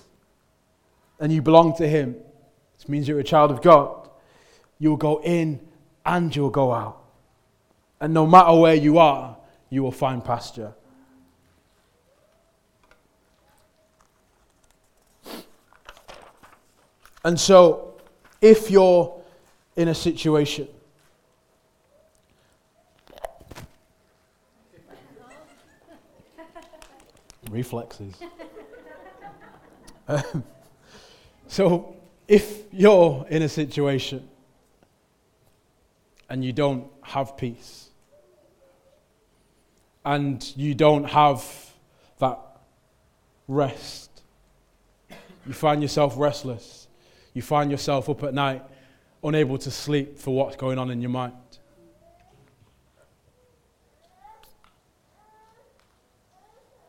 and 1.18 1.30
you 1.30 1.42
belong 1.42 1.76
to 1.76 1.87
him, 1.87 2.16
this 2.78 2.88
means 2.88 3.06
you're 3.06 3.20
a 3.20 3.24
child 3.24 3.50
of 3.50 3.61
God, 3.61 4.09
you'll 4.78 4.96
go 4.96 5.20
in 5.22 5.61
and 6.06 6.35
you'll 6.35 6.50
go 6.50 6.72
out. 6.72 6.99
And 8.00 8.14
no 8.14 8.26
matter 8.26 8.54
where 8.54 8.74
you 8.74 8.98
are, 8.98 9.36
you 9.68 9.82
will 9.82 9.92
find 9.92 10.24
pasture. 10.24 10.72
And 17.22 17.38
so, 17.38 17.94
if 18.40 18.70
you're 18.70 19.20
in 19.76 19.88
a 19.88 19.94
situation 19.94 20.68
reflexes. 27.50 28.14
Um, 30.08 30.44
so, 31.46 31.96
if 32.26 32.64
you're 32.72 33.26
in 33.28 33.42
a 33.42 33.48
situation 33.48 34.28
and 36.28 36.44
you 36.44 36.52
don't 36.52 36.88
have 37.02 37.36
peace, 37.36 37.79
and 40.04 40.52
you 40.56 40.74
don't 40.74 41.04
have 41.04 41.44
that 42.18 42.38
rest, 43.48 44.22
you 45.46 45.52
find 45.52 45.82
yourself 45.82 46.14
restless, 46.16 46.88
you 47.34 47.42
find 47.42 47.70
yourself 47.70 48.08
up 48.08 48.22
at 48.22 48.34
night 48.34 48.62
unable 49.22 49.58
to 49.58 49.70
sleep 49.70 50.18
for 50.18 50.34
what's 50.34 50.56
going 50.56 50.78
on 50.78 50.90
in 50.90 51.00
your 51.00 51.10
mind. 51.10 51.34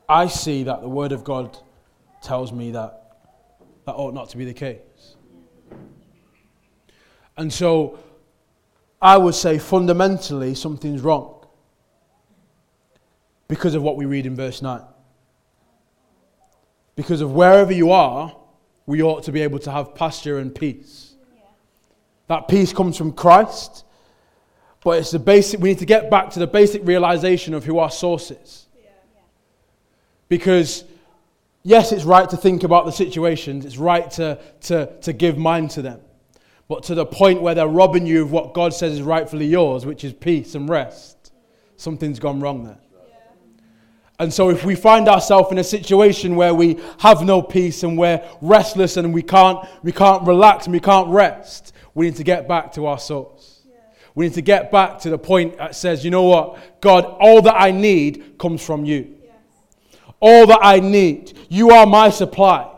I 0.08 0.28
see 0.28 0.64
that 0.64 0.82
the 0.82 0.90
Word 0.90 1.12
of 1.12 1.24
God 1.24 1.58
tells 2.22 2.52
me 2.52 2.72
that 2.72 3.16
that 3.86 3.94
ought 3.94 4.14
not 4.14 4.30
to 4.30 4.38
be 4.38 4.46
the 4.46 4.54
case. 4.54 5.16
And 7.38 7.52
so, 7.52 7.98
I 9.02 9.18
would 9.18 9.34
say 9.34 9.58
fundamentally 9.58 10.54
something's 10.54 11.02
wrong 11.02 11.41
because 13.52 13.76
of 13.76 13.84
what 13.84 13.98
we 13.98 14.06
read 14.06 14.26
in 14.26 14.34
verse 14.34 14.62
9. 14.62 14.82
Because 16.96 17.20
of 17.20 17.34
wherever 17.34 17.74
you 17.74 17.92
are, 17.92 18.34
we 18.86 19.04
ought 19.04 19.24
to 19.26 19.34
be 19.34 19.42
able 19.42 19.60
to 19.60 19.70
have 19.70 19.94
pasture 19.94 20.38
and 20.40 20.56
peace. 20.56 21.16
That 22.28 22.48
peace 22.48 22.72
comes 22.72 22.96
from 22.96 23.12
Christ, 23.12 23.84
but 24.82 25.00
it's 25.00 25.12
the 25.12 25.20
basic, 25.20 25.60
we 25.60 25.68
need 25.68 25.80
to 25.80 25.86
get 25.86 26.10
back 26.10 26.30
to 26.30 26.40
the 26.40 26.48
basic 26.48 26.88
realization 26.88 27.54
of 27.54 27.66
who 27.66 27.80
our 27.80 27.92
source 27.92 28.32
is. 28.32 28.68
Because, 30.30 30.86
yes, 31.62 31.92
it's 31.92 32.06
right 32.06 32.30
to 32.30 32.38
think 32.38 32.64
about 32.64 32.86
the 32.86 32.94
situations, 32.94 33.66
it's 33.66 33.78
right 33.78 34.10
to, 34.12 34.40
to, 34.62 34.98
to 35.02 35.12
give 35.12 35.38
mind 35.38 35.72
to 35.72 35.82
them. 35.82 36.00
But 36.70 36.84
to 36.84 36.96
the 36.96 37.06
point 37.06 37.42
where 37.42 37.54
they're 37.54 37.68
robbing 37.68 38.06
you 38.06 38.22
of 38.22 38.32
what 38.32 38.54
God 38.54 38.74
says 38.74 38.94
is 38.94 39.02
rightfully 39.02 39.46
yours, 39.46 39.86
which 39.86 40.06
is 40.06 40.14
peace 40.14 40.56
and 40.56 40.70
rest, 40.70 41.34
something's 41.76 42.18
gone 42.18 42.40
wrong 42.40 42.64
there. 42.64 42.78
And 44.22 44.32
so, 44.32 44.52
if 44.52 44.64
we 44.64 44.76
find 44.76 45.10
ourselves 45.10 45.52
in 45.52 45.58
a 45.58 45.64
situation 45.64 46.36
where 46.36 46.54
we 46.54 46.80
have 47.00 47.24
no 47.24 47.42
peace 47.42 47.82
and 47.82 47.98
we're 47.98 48.24
restless 48.40 48.98
and 48.98 49.12
we 49.12 49.24
can't, 49.24 49.68
we 49.82 49.92
can't 49.92 50.22
relax 50.28 50.68
and 50.68 50.74
we 50.74 50.80
can't 50.80 51.10
rest, 51.10 51.74
we 51.96 52.06
need 52.06 52.18
to 52.18 52.24
get 52.24 52.48
back 52.48 52.72
to 52.74 52.86
our 52.86 53.00
source. 53.00 53.62
Yeah. 53.68 53.80
We 54.14 54.26
need 54.26 54.36
to 54.36 54.44
get 54.44 54.72
back 54.72 55.00
to 55.00 55.10
the 55.10 55.18
point 55.18 55.58
that 55.58 55.76
says, 55.76 56.06
you 56.06 56.12
know 56.12 56.22
what? 56.22 56.82
God, 56.82 57.04
all 57.06 57.42
that 57.42 57.56
I 57.60 57.72
need 57.72 58.38
comes 58.38 58.64
from 58.64 58.86
you. 58.86 59.18
Yes. 59.24 59.34
All 60.20 60.46
that 60.46 60.60
I 60.62 60.82
need. 60.82 61.36
You 61.50 61.72
are 61.72 61.88
my 61.88 62.12
supply. 62.12 62.72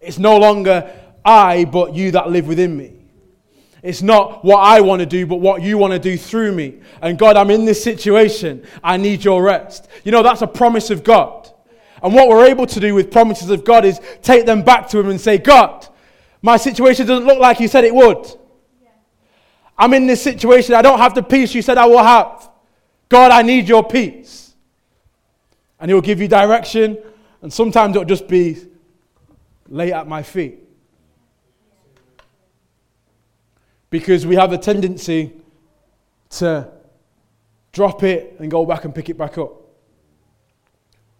It's 0.00 0.18
no 0.18 0.38
longer 0.38 0.92
I, 1.24 1.66
but 1.66 1.94
you 1.94 2.10
that 2.10 2.30
live 2.30 2.48
within 2.48 2.76
me. 2.76 2.95
It's 3.86 4.02
not 4.02 4.44
what 4.44 4.58
I 4.58 4.80
want 4.80 5.00
to 5.00 5.06
do, 5.06 5.26
but 5.26 5.36
what 5.36 5.62
you 5.62 5.78
want 5.78 5.92
to 5.92 5.98
do 5.98 6.16
through 6.16 6.52
me. 6.52 6.80
And 7.00 7.16
God, 7.16 7.36
I'm 7.36 7.50
in 7.50 7.64
this 7.64 7.82
situation. 7.82 8.66
I 8.82 8.96
need 8.96 9.24
your 9.24 9.42
rest. 9.42 9.88
You 10.02 10.12
know, 10.12 10.22
that's 10.22 10.42
a 10.42 10.46
promise 10.46 10.90
of 10.90 11.04
God. 11.04 11.50
And 12.02 12.12
what 12.12 12.28
we're 12.28 12.46
able 12.46 12.66
to 12.66 12.80
do 12.80 12.94
with 12.94 13.10
promises 13.10 13.48
of 13.48 13.64
God 13.64 13.84
is 13.84 14.00
take 14.22 14.44
them 14.44 14.62
back 14.62 14.88
to 14.90 14.98
Him 14.98 15.08
and 15.08 15.20
say, 15.20 15.38
God, 15.38 15.86
my 16.42 16.56
situation 16.56 17.06
doesn't 17.06 17.26
look 17.26 17.38
like 17.38 17.60
you 17.60 17.68
said 17.68 17.84
it 17.84 17.94
would. 17.94 18.26
I'm 19.78 19.94
in 19.94 20.06
this 20.06 20.22
situation. 20.22 20.74
I 20.74 20.82
don't 20.82 20.98
have 20.98 21.14
the 21.14 21.22
peace 21.22 21.54
you 21.54 21.62
said 21.62 21.78
I 21.78 21.86
will 21.86 22.02
have. 22.02 22.50
God, 23.08 23.30
I 23.30 23.42
need 23.42 23.68
your 23.68 23.84
peace. 23.84 24.54
And 25.78 25.90
He'll 25.90 26.00
give 26.00 26.20
you 26.20 26.28
direction. 26.28 26.98
And 27.40 27.52
sometimes 27.52 27.94
it'll 27.94 28.04
just 28.04 28.26
be 28.26 28.66
lay 29.68 29.92
at 29.92 30.08
my 30.08 30.22
feet. 30.22 30.65
Because 33.90 34.26
we 34.26 34.36
have 34.36 34.52
a 34.52 34.58
tendency 34.58 35.32
to 36.30 36.68
drop 37.72 38.02
it 38.02 38.36
and 38.38 38.50
go 38.50 38.64
back 38.66 38.84
and 38.84 38.94
pick 38.94 39.08
it 39.08 39.18
back 39.18 39.38
up. 39.38 39.62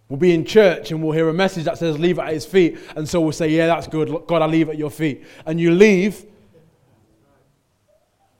We'll 0.08 0.18
be 0.18 0.32
in 0.32 0.44
church 0.44 0.92
and 0.92 1.02
we'll 1.02 1.12
hear 1.12 1.28
a 1.28 1.34
message 1.34 1.64
that 1.64 1.78
says, 1.78 1.98
Leave 1.98 2.18
it 2.18 2.22
at 2.22 2.32
his 2.32 2.46
feet. 2.46 2.78
And 2.94 3.08
so 3.08 3.20
we'll 3.20 3.32
say, 3.32 3.48
Yeah, 3.48 3.66
that's 3.66 3.88
good. 3.88 4.26
God, 4.26 4.42
I 4.42 4.46
leave 4.46 4.68
it 4.68 4.72
at 4.72 4.78
your 4.78 4.90
feet. 4.90 5.24
And 5.44 5.60
you 5.60 5.72
leave 5.72 6.24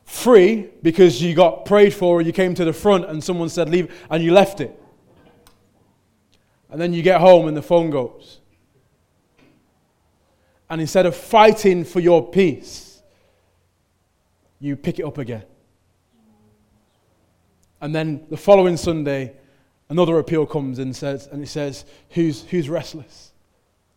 free 0.04 0.70
because 0.82 1.20
you 1.20 1.34
got 1.34 1.64
prayed 1.64 1.92
for 1.92 2.18
or 2.18 2.22
you 2.22 2.32
came 2.32 2.54
to 2.54 2.64
the 2.64 2.72
front 2.72 3.06
and 3.06 3.22
someone 3.22 3.48
said, 3.48 3.68
Leave, 3.68 3.92
and 4.10 4.22
you 4.22 4.32
left 4.32 4.60
it. 4.60 4.80
And 6.70 6.80
then 6.80 6.92
you 6.92 7.02
get 7.02 7.20
home 7.20 7.48
and 7.48 7.56
the 7.56 7.62
phone 7.62 7.90
goes. 7.90 8.38
And 10.70 10.80
instead 10.80 11.06
of 11.06 11.16
fighting 11.16 11.84
for 11.84 12.00
your 12.00 12.28
peace, 12.28 12.85
you 14.60 14.76
pick 14.76 14.98
it 14.98 15.04
up 15.04 15.18
again. 15.18 15.44
And 17.80 17.94
then 17.94 18.26
the 18.30 18.36
following 18.36 18.76
Sunday, 18.76 19.34
another 19.90 20.18
appeal 20.18 20.46
comes 20.46 20.78
and 20.78 20.94
says, 20.96 21.28
and 21.30 21.42
it 21.42 21.48
says, 21.48 21.84
who's, 22.10 22.42
who's 22.44 22.68
restless? 22.68 23.32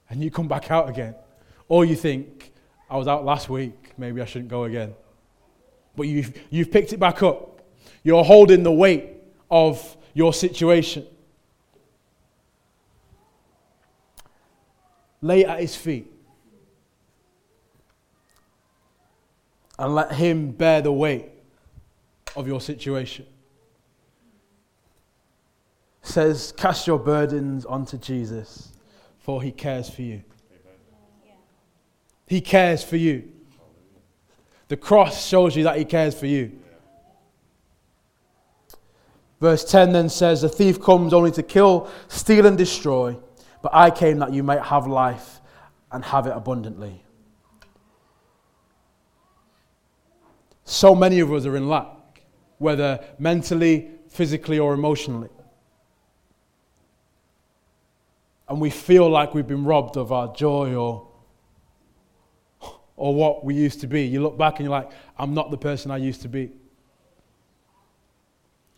And 0.09 0.23
you 0.23 0.31
come 0.31 0.47
back 0.47 0.69
out 0.69 0.89
again. 0.89 1.15
Or 1.67 1.85
you 1.85 1.95
think, 1.95 2.51
I 2.89 2.97
was 2.97 3.07
out 3.07 3.23
last 3.23 3.49
week, 3.49 3.93
maybe 3.97 4.21
I 4.21 4.25
shouldn't 4.25 4.49
go 4.49 4.65
again. 4.65 4.93
But 5.95 6.07
you've, 6.07 6.37
you've 6.49 6.71
picked 6.71 6.93
it 6.93 6.99
back 6.99 7.23
up. 7.23 7.61
You're 8.03 8.23
holding 8.23 8.63
the 8.63 8.71
weight 8.71 9.09
of 9.49 9.97
your 10.13 10.33
situation. 10.33 11.05
Lay 15.21 15.45
at 15.45 15.59
his 15.59 15.75
feet. 15.75 16.11
And 19.79 19.95
let 19.95 20.11
Him 20.11 20.51
bear 20.51 20.81
the 20.81 20.91
weight 20.91 21.29
of 22.35 22.47
your 22.47 22.61
situation. 22.61 23.25
says, 26.01 26.53
Cast 26.57 26.85
your 26.85 26.99
burdens 26.99 27.65
onto 27.65 27.97
Jesus, 27.97 28.73
for 29.19 29.41
He 29.41 29.51
cares 29.51 29.89
for 29.89 30.01
you. 30.01 30.21
He 32.27 32.41
cares 32.41 32.83
for 32.83 32.97
you. 32.97 33.31
The 34.67 34.77
cross 34.77 35.25
shows 35.25 35.55
you 35.55 35.63
that 35.63 35.77
He 35.77 35.85
cares 35.85 36.13
for 36.13 36.27
you. 36.27 36.59
Verse 39.39 39.63
10 39.63 39.93
then 39.93 40.09
says, 40.09 40.41
The 40.41 40.49
thief 40.49 40.81
comes 40.81 41.13
only 41.13 41.31
to 41.31 41.43
kill, 41.43 41.89
steal, 42.09 42.45
and 42.45 42.57
destroy, 42.57 43.17
but 43.61 43.73
I 43.73 43.91
came 43.91 44.19
that 44.19 44.33
you 44.33 44.43
might 44.43 44.61
have 44.61 44.87
life 44.87 45.39
and 45.89 46.03
have 46.03 46.27
it 46.27 46.31
abundantly. 46.35 47.03
So 50.69 50.93
many 50.93 51.19
of 51.19 51.33
us 51.33 51.47
are 51.47 51.57
in 51.57 51.67
lack, 51.67 51.87
whether 52.59 53.03
mentally, 53.17 53.89
physically, 54.07 54.59
or 54.59 54.75
emotionally. 54.75 55.29
And 58.47 58.61
we 58.61 58.69
feel 58.69 59.09
like 59.09 59.33
we've 59.33 59.47
been 59.47 59.65
robbed 59.65 59.97
of 59.97 60.11
our 60.11 60.31
joy 60.35 60.75
or, 60.75 61.07
or 62.95 63.15
what 63.15 63.43
we 63.43 63.55
used 63.55 63.81
to 63.81 63.87
be. 63.87 64.03
You 64.03 64.21
look 64.21 64.37
back 64.37 64.59
and 64.59 64.65
you're 64.65 64.69
like, 64.69 64.91
I'm 65.17 65.33
not 65.33 65.49
the 65.49 65.57
person 65.57 65.89
I 65.89 65.97
used 65.97 66.21
to 66.21 66.27
be. 66.27 66.51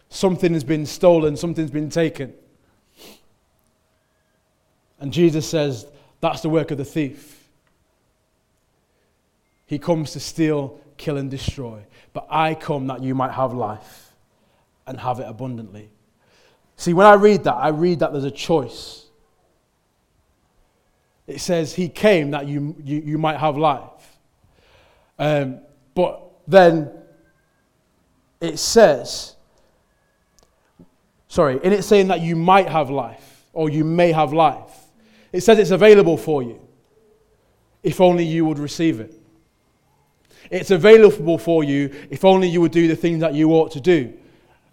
Something 0.07 0.53
has 0.53 0.63
been 0.63 0.85
stolen, 0.85 1.35
something's 1.35 1.71
been 1.71 1.89
taken. 1.89 2.33
And 4.97 5.11
Jesus 5.11 5.45
says, 5.45 5.87
That's 6.21 6.39
the 6.39 6.49
work 6.49 6.71
of 6.71 6.77
the 6.77 6.85
thief. 6.85 7.49
He 9.65 9.77
comes 9.77 10.11
to 10.11 10.21
steal, 10.21 10.79
kill, 11.01 11.17
and 11.17 11.29
destroy. 11.29 11.83
But 12.13 12.27
I 12.29 12.53
come 12.53 12.87
that 12.87 13.01
you 13.01 13.15
might 13.15 13.31
have 13.31 13.53
life 13.53 14.13
and 14.87 14.99
have 14.99 15.19
it 15.19 15.27
abundantly. 15.27 15.89
See, 16.77 16.93
when 16.93 17.05
I 17.05 17.13
read 17.13 17.43
that, 17.43 17.55
I 17.55 17.69
read 17.69 17.99
that 17.99 18.11
there's 18.11 18.23
a 18.23 18.31
choice. 18.31 19.05
It 21.27 21.39
says, 21.39 21.73
He 21.73 21.89
came 21.89 22.31
that 22.31 22.47
you, 22.47 22.75
you, 22.83 22.99
you 22.99 23.17
might 23.17 23.37
have 23.37 23.57
life. 23.57 24.17
Um, 25.19 25.59
but 25.93 26.23
then 26.47 26.89
it 28.39 28.57
says, 28.57 29.35
sorry, 31.27 31.59
in 31.63 31.73
it 31.73 31.83
saying 31.83 32.07
that 32.07 32.21
you 32.21 32.35
might 32.35 32.67
have 32.67 32.89
life 32.89 33.45
or 33.53 33.69
you 33.69 33.83
may 33.83 34.11
have 34.11 34.33
life, 34.33 34.87
it 35.31 35.41
says 35.41 35.59
it's 35.59 35.71
available 35.71 36.17
for 36.17 36.41
you 36.41 36.59
if 37.83 38.01
only 38.01 38.25
you 38.25 38.45
would 38.45 38.59
receive 38.59 38.99
it. 38.99 39.20
It's 40.49 40.71
available 40.71 41.37
for 41.37 41.63
you 41.63 41.93
if 42.09 42.25
only 42.25 42.47
you 42.47 42.61
would 42.61 42.71
do 42.71 42.87
the 42.87 42.95
things 42.95 43.21
that 43.21 43.33
you 43.33 43.51
ought 43.51 43.71
to 43.71 43.81
do. 43.81 44.13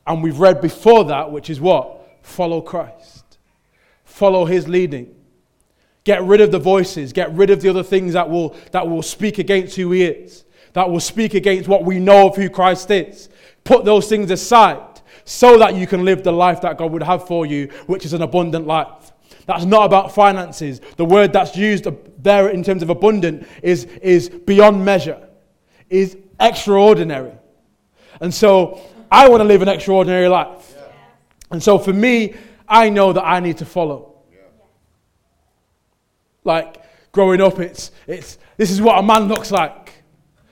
And 0.06 0.22
we've 0.22 0.40
read 0.40 0.60
before 0.60 1.04
that, 1.04 1.30
which 1.30 1.50
is 1.50 1.60
what? 1.60 2.08
Follow 2.22 2.60
Christ. 2.60 3.38
Follow 4.04 4.46
his 4.46 4.66
leading. 4.66 5.14
Get 6.04 6.22
rid 6.22 6.40
of 6.40 6.50
the 6.50 6.58
voices. 6.58 7.12
Get 7.12 7.32
rid 7.34 7.50
of 7.50 7.60
the 7.60 7.68
other 7.68 7.82
things 7.82 8.14
that 8.14 8.30
will, 8.30 8.56
that 8.72 8.88
will 8.88 9.02
speak 9.02 9.38
against 9.38 9.76
who 9.76 9.90
he 9.92 10.04
is, 10.04 10.44
that 10.72 10.88
will 10.90 11.00
speak 11.00 11.34
against 11.34 11.68
what 11.68 11.84
we 11.84 11.98
know 11.98 12.28
of 12.28 12.36
who 12.36 12.48
Christ 12.48 12.90
is. 12.90 13.28
Put 13.64 13.84
those 13.84 14.08
things 14.08 14.30
aside 14.30 15.02
so 15.26 15.58
that 15.58 15.74
you 15.74 15.86
can 15.86 16.06
live 16.06 16.24
the 16.24 16.32
life 16.32 16.62
that 16.62 16.78
God 16.78 16.90
would 16.92 17.02
have 17.02 17.26
for 17.26 17.44
you, 17.44 17.66
which 17.86 18.06
is 18.06 18.14
an 18.14 18.22
abundant 18.22 18.66
life. 18.66 19.12
That's 19.44 19.66
not 19.66 19.84
about 19.84 20.14
finances. 20.14 20.80
The 20.96 21.04
word 21.04 21.34
that's 21.34 21.54
used 21.54 21.86
there 22.22 22.48
in 22.48 22.62
terms 22.62 22.82
of 22.82 22.88
abundant 22.88 23.46
is, 23.62 23.84
is 24.00 24.30
beyond 24.30 24.82
measure 24.82 25.27
is 25.90 26.16
extraordinary. 26.40 27.32
And 28.20 28.32
so 28.32 28.80
I 29.10 29.28
want 29.28 29.40
to 29.40 29.44
live 29.44 29.62
an 29.62 29.68
extraordinary 29.68 30.28
life. 30.28 30.74
Yeah. 30.76 30.92
And 31.50 31.62
so 31.62 31.78
for 31.78 31.92
me, 31.92 32.34
I 32.68 32.90
know 32.90 33.12
that 33.12 33.24
I 33.24 33.40
need 33.40 33.58
to 33.58 33.64
follow. 33.64 34.16
Yeah. 34.30 34.38
Like 36.44 36.82
growing 37.12 37.40
up, 37.40 37.58
it's, 37.58 37.90
it's 38.06 38.38
this 38.56 38.70
is 38.70 38.80
what 38.82 38.98
a 38.98 39.02
man 39.02 39.28
looks 39.28 39.50
like. 39.50 39.94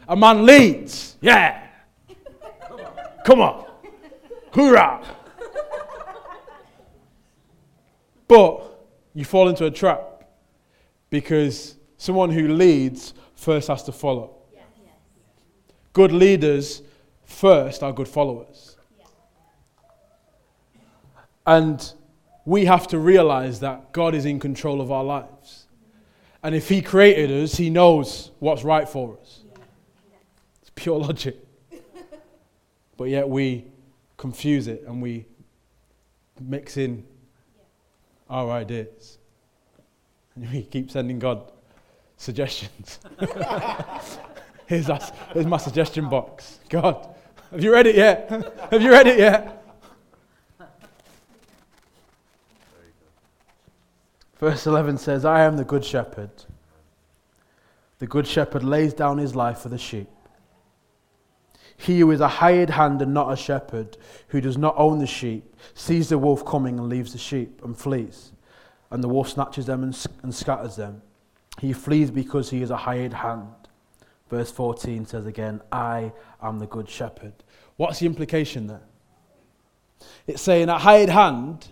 A 0.09 0.17
man 0.17 0.47
leads. 0.47 1.17
Yeah. 1.21 1.67
Come 2.69 2.81
on. 2.81 2.93
Come 3.25 3.41
on. 3.41 3.67
Hoorah. 4.53 5.05
but 8.29 8.87
you 9.15 9.25
fall 9.25 9.49
into 9.49 9.67
a 9.67 9.71
trap 9.71 10.25
because 11.11 11.77
someone 11.97 12.31
who 12.31 12.49
leads 12.49 13.15
first 13.35 13.69
has 13.69 13.83
to 13.85 13.93
follow. 13.93 14.36
Good 15.97 16.13
leaders 16.13 16.83
first 17.25 17.83
are 17.83 17.91
good 17.91 18.07
followers. 18.07 18.77
And 21.47 21.91
we 22.45 22.67
have 22.67 22.87
to 22.89 22.99
realize 22.99 23.61
that 23.61 23.93
God 23.93 24.15
is 24.15 24.27
in 24.27 24.39
control 24.39 24.83
of 24.83 24.93
our 24.93 25.03
lives. 25.03 25.69
And 26.43 26.55
if 26.55 26.69
He 26.69 26.83
created 26.83 27.31
us, 27.31 27.55
He 27.55 27.71
knows 27.71 28.31
what's 28.41 28.63
right 28.63 28.87
for 28.87 29.17
us. 29.19 29.41
It's 30.61 30.71
pure 30.75 30.99
logic. 30.99 31.39
but 32.99 33.05
yet 33.05 33.27
we 33.27 33.65
confuse 34.19 34.69
it 34.69 34.85
and 34.87 35.01
we 35.01 35.25
mix 36.39 36.77
in 36.77 37.07
our 38.29 38.51
ideas. 38.51 39.17
And 40.35 40.53
we 40.53 40.65
keep 40.65 40.91
sending 40.91 41.19
God 41.19 41.51
suggestions. 42.19 43.01
here's, 44.67 44.91
us, 44.91 45.13
here's 45.33 45.47
my 45.47 45.57
suggestion 45.57 46.09
box. 46.09 46.61
God, 46.69 47.15
have 47.51 47.63
you 47.63 47.73
read 47.73 47.87
it 47.87 47.97
yet? 47.97 48.29
have 48.71 48.83
you 48.83 48.91
read 48.91 49.07
it 49.07 49.19
yet? 49.19 49.65
Verse 54.39 54.67
11 54.67 54.99
says, 54.99 55.25
I 55.25 55.43
am 55.43 55.57
the 55.57 55.65
good 55.65 55.85
shepherd. 55.85 56.31
The 57.99 58.07
good 58.07 58.27
shepherd 58.27 58.63
lays 58.63 58.93
down 58.93 59.19
his 59.19 59.35
life 59.35 59.59
for 59.59 59.71
the 59.71 59.79
sheep. 59.79 60.09
He 61.79 62.01
who 62.01 62.11
is 62.11 62.21
a 62.21 62.29
hired 62.29 62.71
hand 62.71 63.03
and 63.03 63.13
not 63.13 63.33
a 63.33 63.37
shepherd, 63.37 63.97
who 64.29 64.41
does 64.41 64.59
not 64.59 64.75
own 64.77 64.99
the 64.99 65.07
sheep, 65.07 65.55
sees 65.75 66.09
the 66.09 66.19
wolf 66.19 66.45
coming 66.45 66.79
and 66.79 66.89
leaves 66.89 67.13
the 67.13 67.19
sheep 67.19 67.63
and 67.65 67.77
flees. 67.77 68.33
And 68.91 69.03
the 69.03 69.09
wolf 69.09 69.31
snatches 69.31 69.67
them 69.67 69.83
and, 69.83 70.07
and 70.23 70.35
scatters 70.35 70.77
them. 70.77 71.03
He 71.61 71.73
flees 71.73 72.11
because 72.11 72.51
he 72.51 72.63
is 72.63 72.71
a 72.71 72.77
hired 72.77 73.13
hand. 73.13 73.66
Verse 74.29 74.51
14 74.51 75.07
says 75.07 75.27
again, 75.27 75.61
I 75.71 76.13
am 76.43 76.59
the 76.59 76.67
good 76.67 76.89
shepherd. 76.89 77.33
What's 77.77 78.01
the 78.01 78.07
implication 78.07 78.67
there? 78.67 78.83
It's 80.27 80.43
saying 80.43 80.69
a 80.69 80.79
hired 80.79 81.09
hand 81.09 81.69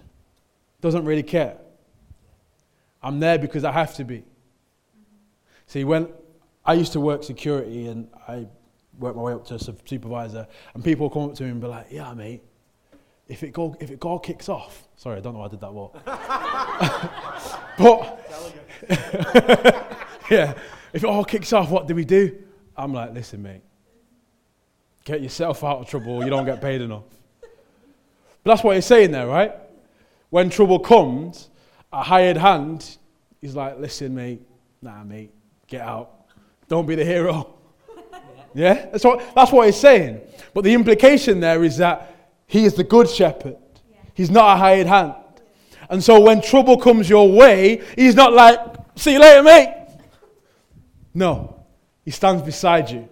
doesn't 0.81 1.05
really 1.05 1.23
care. 1.23 1.57
I'm 3.03 3.21
there 3.21 3.39
because 3.39 3.65
I 3.65 3.73
have 3.73 3.95
to 3.97 4.05
be. 4.05 4.25
See, 5.67 5.85
when 5.85 6.09
I 6.65 6.75
used 6.75 6.93
to 6.93 7.01
work 7.01 7.25
security 7.25 7.89
and 7.89 8.09
I 8.29 8.47
worked 8.99 9.17
my 9.17 9.23
way 9.23 9.33
up 9.33 9.47
to 9.47 9.55
a 9.55 9.59
supervisor, 9.59 10.47
and 10.75 10.85
people 10.85 11.11
come 11.11 11.25
up 11.25 11.35
to 11.37 11.43
me 11.43 11.51
and 11.51 11.61
be 11.61 11.67
like, 11.67 11.87
Yeah, 11.91 12.15
mate, 12.15 12.43
if 13.29 13.43
it, 13.43 13.53
go, 13.53 13.77
if 13.81 13.91
it 13.91 14.05
all 14.05 14.19
kicks 14.19 14.49
off, 14.49 14.87
sorry, 14.97 15.17
I 15.17 15.21
don't 15.21 15.33
know 15.33 15.41
why 15.41 15.47
I 15.47 15.49
did 15.49 15.61
that 15.61 15.73
well. 15.73 15.93
but, 17.79 18.21
yeah, 20.31 20.55
if 20.93 21.03
it 21.03 21.05
all 21.05 21.25
kicks 21.25 21.53
off, 21.53 21.71
what 21.71 21.89
do 21.89 21.95
we 21.95 22.05
do? 22.05 22.44
I'm 22.77 22.93
like, 22.93 23.13
Listen, 23.15 23.43
mate, 23.43 23.63
get 25.05 25.23
yourself 25.23 25.63
out 25.63 25.79
of 25.79 25.89
trouble, 25.89 26.25
you 26.25 26.31
don't 26.31 26.47
get 26.47 26.61
paid 26.61 26.81
enough. 26.81 27.05
But 28.43 28.53
that's 28.53 28.65
what 28.65 28.77
he's 28.77 28.87
saying 28.87 29.11
there, 29.13 29.27
right? 29.27 29.53
When 30.31 30.51
trouble 30.51 30.79
comes, 30.79 31.51
a 31.93 32.03
hired 32.03 32.37
hand, 32.37 32.99
he's 33.41 33.55
like, 33.55 33.79
listen, 33.79 34.15
mate, 34.15 34.43
nah, 34.83 35.03
mate, 35.05 35.33
get 35.67 35.81
out. 35.81 36.11
Don't 36.69 36.87
be 36.87 36.95
the 36.95 37.05
hero. 37.05 37.55
yeah? 38.55 38.87
That's 38.91 39.05
what, 39.05 39.35
that's 39.35 39.53
what 39.53 39.67
he's 39.67 39.77
saying. 39.77 40.21
But 40.53 40.65
the 40.65 40.75
implication 40.75 41.41
there 41.41 41.65
is 41.65 41.77
that 41.79 42.15
he 42.47 42.65
is 42.65 42.75
the 42.75 42.85
good 42.85 43.09
shepherd. 43.09 43.57
He's 44.13 44.31
not 44.31 44.55
a 44.55 44.59
hired 44.59 44.87
hand. 44.87 45.15
And 45.89 46.03
so 46.03 46.21
when 46.21 46.41
trouble 46.41 46.79
comes 46.79 47.09
your 47.09 47.31
way, 47.31 47.83
he's 47.97 48.15
not 48.15 48.33
like, 48.33 48.59
see 48.97 49.13
you 49.15 49.21
later, 49.21 49.43
mate. 49.43 49.87
No, 51.15 51.54
he 52.05 52.11
stands 52.11 52.43
beside 52.43 52.91
you. 52.91 53.09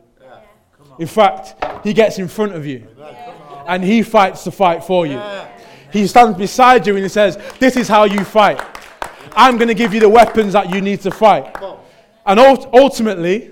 In 0.98 1.07
fact, 1.07 1.55
he 1.85 1.92
gets 1.92 2.18
in 2.18 2.28
front 2.28 2.55
of 2.55 2.66
you. 2.66 2.87
And 3.66 3.83
he 3.83 4.02
fights 4.02 4.44
the 4.44 4.50
fight 4.50 4.85
for 4.85 5.07
you. 5.07 5.20
He 5.92 6.07
stands 6.07 6.37
beside 6.37 6.87
you 6.87 6.94
and 6.94 7.02
he 7.02 7.09
says, 7.09 7.38
This 7.59 7.76
is 7.76 7.88
how 7.88 8.05
you 8.05 8.24
fight. 8.24 8.61
I'm 9.35 9.57
going 9.57 9.68
to 9.68 9.74
give 9.74 9.94
you 9.94 10.00
the 10.00 10.09
weapons 10.09 10.52
that 10.52 10.70
you 10.70 10.81
need 10.81 11.00
to 11.02 11.11
fight. 11.11 11.57
And 12.26 12.38
ultimately, 12.38 13.50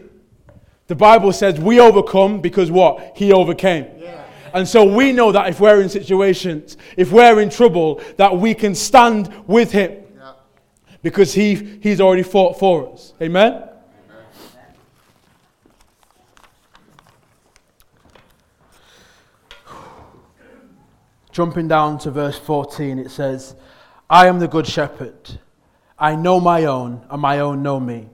the 0.87 0.95
Bible 0.95 1.33
says 1.33 1.59
we 1.59 1.81
overcome 1.81 2.41
because 2.41 2.71
what? 2.71 3.17
He 3.17 3.33
overcame. 3.33 3.87
And 4.53 4.67
so 4.67 4.85
we 4.85 5.13
know 5.13 5.31
that 5.33 5.49
if 5.49 5.61
we're 5.61 5.81
in 5.81 5.89
situations, 5.89 6.77
if 6.97 7.13
we're 7.13 7.41
in 7.41 7.51
trouble, 7.51 8.01
that 8.17 8.37
we 8.37 8.55
can 8.55 8.75
stand 8.75 9.33
with 9.47 9.71
him. 9.71 9.97
Because 11.03 11.33
he, 11.33 11.55
he's 11.55 12.01
already 12.01 12.23
fought 12.23 12.59
for 12.59 12.93
us. 12.93 13.15
Amen? 13.23 13.70
Jumping 21.33 21.69
down 21.69 21.99
to 21.99 22.11
verse 22.11 22.39
14, 22.39 22.99
it 22.99 23.11
says, 23.11 23.55
I 24.09 24.27
am 24.27 24.41
the 24.41 24.49
good 24.49 24.67
shepherd. 24.67 25.39
I 25.99 26.17
know 26.17 26.41
my 26.41 26.65
own, 26.65 27.07
and 27.09 27.23
my 27.23 27.41
own 27.41 27.63
know 27.63 27.79
me. 27.79 28.09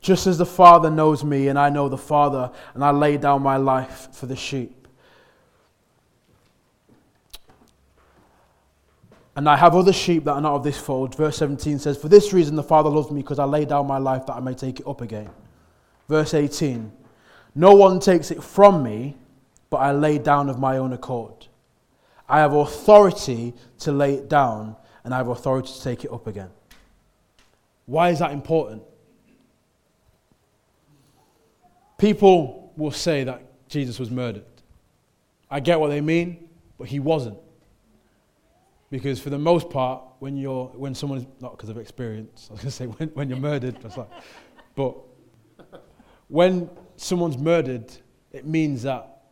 Just 0.00 0.26
as 0.26 0.38
the 0.38 0.46
Father 0.46 0.90
knows 0.90 1.22
me, 1.22 1.48
and 1.48 1.58
I 1.58 1.68
know 1.68 1.88
the 1.88 1.98
Father, 1.98 2.50
and 2.74 2.82
I 2.82 2.90
lay 2.90 3.16
down 3.16 3.42
my 3.42 3.56
life 3.58 4.08
for 4.12 4.26
the 4.26 4.34
sheep. 4.34 4.88
And 9.36 9.48
I 9.48 9.56
have 9.56 9.76
other 9.76 9.92
sheep 9.92 10.24
that 10.24 10.32
are 10.32 10.40
not 10.40 10.54
of 10.54 10.64
this 10.64 10.78
fold. 10.78 11.14
Verse 11.14 11.36
17 11.36 11.78
says, 11.78 11.96
For 11.96 12.08
this 12.08 12.32
reason 12.32 12.56
the 12.56 12.62
Father 12.62 12.90
loves 12.90 13.10
me, 13.10 13.22
because 13.22 13.38
I 13.38 13.44
lay 13.44 13.64
down 13.64 13.86
my 13.86 13.98
life 13.98 14.26
that 14.26 14.34
I 14.34 14.40
may 14.40 14.54
take 14.54 14.80
it 14.80 14.86
up 14.86 15.00
again. 15.02 15.30
Verse 16.08 16.34
18 16.34 16.90
No 17.54 17.74
one 17.74 18.00
takes 18.00 18.30
it 18.30 18.42
from 18.42 18.82
me, 18.82 19.16
but 19.68 19.76
I 19.78 19.92
lay 19.92 20.18
down 20.18 20.48
of 20.48 20.58
my 20.58 20.78
own 20.78 20.92
accord. 20.92 21.46
I 22.30 22.38
have 22.38 22.54
authority 22.54 23.54
to 23.80 23.90
lay 23.90 24.14
it 24.14 24.28
down, 24.28 24.76
and 25.02 25.12
I 25.12 25.16
have 25.16 25.28
authority 25.28 25.72
to 25.72 25.82
take 25.82 26.04
it 26.04 26.12
up 26.12 26.28
again. 26.28 26.50
Why 27.86 28.10
is 28.10 28.20
that 28.20 28.30
important? 28.30 28.82
People 31.98 32.72
will 32.76 32.92
say 32.92 33.24
that 33.24 33.42
Jesus 33.68 33.98
was 33.98 34.12
murdered. 34.12 34.44
I 35.50 35.58
get 35.58 35.80
what 35.80 35.88
they 35.88 36.00
mean, 36.00 36.48
but 36.78 36.86
he 36.86 37.00
wasn't. 37.00 37.36
Because 38.90 39.20
for 39.20 39.30
the 39.30 39.38
most 39.38 39.68
part, 39.68 40.04
when 40.20 40.36
you're 40.36 40.66
when 40.66 40.94
someone 40.94 41.18
is 41.18 41.26
not 41.40 41.56
because 41.56 41.68
of 41.68 41.78
experience, 41.78 42.46
I 42.48 42.52
was 42.52 42.62
gonna 42.62 42.70
say 42.70 42.86
when, 42.86 43.08
when 43.08 43.28
you're 43.28 43.38
murdered, 43.38 43.76
that's 43.82 43.96
like, 43.96 44.08
but 44.76 44.96
when 46.28 46.70
someone's 46.96 47.38
murdered, 47.38 47.92
it 48.30 48.46
means 48.46 48.84
that 48.84 49.22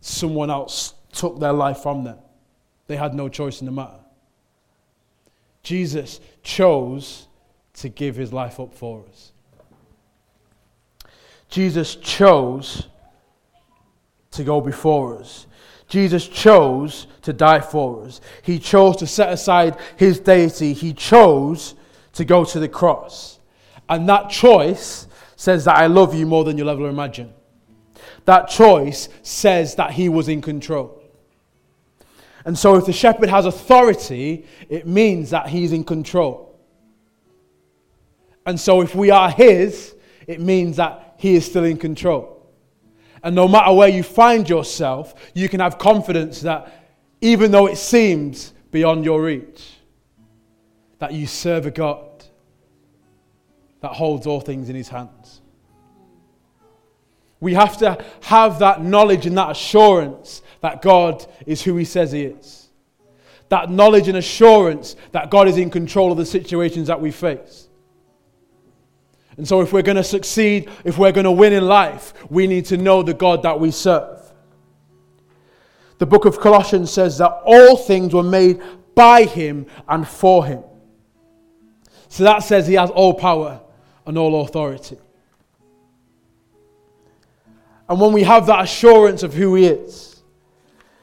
someone 0.00 0.50
else 0.50 0.94
took 1.12 1.38
their 1.38 1.52
life 1.52 1.78
from 1.78 2.02
them. 2.02 2.18
They 2.86 2.96
had 2.96 3.14
no 3.14 3.28
choice 3.28 3.60
in 3.60 3.66
the 3.66 3.72
matter. 3.72 3.98
Jesus 5.62 6.20
chose 6.42 7.26
to 7.74 7.88
give 7.88 8.16
his 8.16 8.32
life 8.32 8.58
up 8.58 8.74
for 8.74 9.04
us. 9.08 9.32
Jesus 11.48 11.96
chose 11.96 12.88
to 14.32 14.44
go 14.44 14.60
before 14.60 15.18
us. 15.18 15.46
Jesus 15.88 16.26
chose 16.26 17.06
to 17.20 17.32
die 17.32 17.60
for 17.60 18.04
us. 18.04 18.20
He 18.42 18.58
chose 18.58 18.96
to 18.96 19.06
set 19.06 19.30
aside 19.30 19.76
his 19.96 20.18
deity. 20.20 20.72
He 20.72 20.94
chose 20.94 21.74
to 22.14 22.24
go 22.24 22.44
to 22.46 22.58
the 22.58 22.68
cross. 22.68 23.38
And 23.88 24.08
that 24.08 24.30
choice 24.30 25.06
says 25.36 25.66
that 25.66 25.76
I 25.76 25.86
love 25.86 26.14
you 26.14 26.24
more 26.24 26.44
than 26.44 26.56
you'll 26.56 26.70
ever 26.70 26.88
imagine. 26.88 27.32
That 28.24 28.48
choice 28.48 29.08
says 29.22 29.74
that 29.74 29.90
he 29.90 30.08
was 30.08 30.28
in 30.28 30.40
control. 30.40 31.01
And 32.44 32.58
so, 32.58 32.76
if 32.76 32.86
the 32.86 32.92
shepherd 32.92 33.28
has 33.28 33.46
authority, 33.46 34.46
it 34.68 34.86
means 34.86 35.30
that 35.30 35.48
he's 35.48 35.72
in 35.72 35.84
control. 35.84 36.52
And 38.44 38.58
so, 38.58 38.80
if 38.80 38.94
we 38.94 39.10
are 39.10 39.30
His, 39.30 39.94
it 40.26 40.40
means 40.40 40.76
that 40.76 41.14
He 41.18 41.34
is 41.34 41.46
still 41.46 41.64
in 41.64 41.76
control. 41.76 42.50
And 43.22 43.36
no 43.36 43.46
matter 43.46 43.72
where 43.72 43.88
you 43.88 44.02
find 44.02 44.48
yourself, 44.48 45.14
you 45.34 45.48
can 45.48 45.60
have 45.60 45.78
confidence 45.78 46.40
that 46.40 46.72
even 47.20 47.52
though 47.52 47.66
it 47.66 47.76
seems 47.76 48.52
beyond 48.72 49.04
your 49.04 49.22
reach, 49.22 49.74
that 50.98 51.12
you 51.12 51.26
serve 51.26 51.66
a 51.66 51.70
God 51.70 52.24
that 53.80 53.92
holds 53.92 54.26
all 54.26 54.40
things 54.40 54.68
in 54.68 54.74
His 54.74 54.88
hands. 54.88 55.40
We 57.38 57.54
have 57.54 57.76
to 57.78 58.04
have 58.22 58.60
that 58.60 58.82
knowledge 58.82 59.26
and 59.26 59.36
that 59.36 59.50
assurance 59.50 60.41
that 60.62 60.80
God 60.80 61.26
is 61.46 61.62
who 61.62 61.76
He 61.76 61.84
says 61.84 62.12
He 62.12 62.22
is. 62.22 62.70
That 63.50 63.70
knowledge 63.70 64.08
and 64.08 64.16
assurance 64.16 64.96
that 65.12 65.30
God 65.30 65.46
is 65.46 65.58
in 65.58 65.68
control 65.68 66.10
of 66.10 66.16
the 66.16 66.24
situations 66.24 66.88
that 66.88 67.00
we 67.00 67.10
face. 67.10 67.68
And 69.36 69.46
so, 69.46 69.60
if 69.60 69.72
we're 69.72 69.82
going 69.82 69.96
to 69.96 70.04
succeed, 70.04 70.70
if 70.84 70.98
we're 70.98 71.12
going 71.12 71.24
to 71.24 71.30
win 71.30 71.52
in 71.52 71.66
life, 71.66 72.14
we 72.30 72.46
need 72.46 72.64
to 72.66 72.76
know 72.76 73.02
the 73.02 73.14
God 73.14 73.42
that 73.42 73.58
we 73.60 73.70
serve. 73.70 74.20
The 75.98 76.06
book 76.06 76.24
of 76.24 76.40
Colossians 76.40 76.90
says 76.90 77.18
that 77.18 77.30
all 77.44 77.76
things 77.76 78.14
were 78.14 78.22
made 78.22 78.60
by 78.94 79.24
him 79.24 79.66
and 79.88 80.06
for 80.06 80.44
him. 80.44 80.64
So 82.08 82.24
that 82.24 82.40
says 82.40 82.66
he 82.66 82.74
has 82.74 82.90
all 82.90 83.14
power 83.14 83.60
and 84.04 84.18
all 84.18 84.42
authority. 84.42 84.98
And 87.88 88.00
when 88.00 88.12
we 88.12 88.22
have 88.22 88.46
that 88.46 88.64
assurance 88.64 89.22
of 89.22 89.34
who 89.34 89.54
He 89.54 89.66
is, 89.66 90.11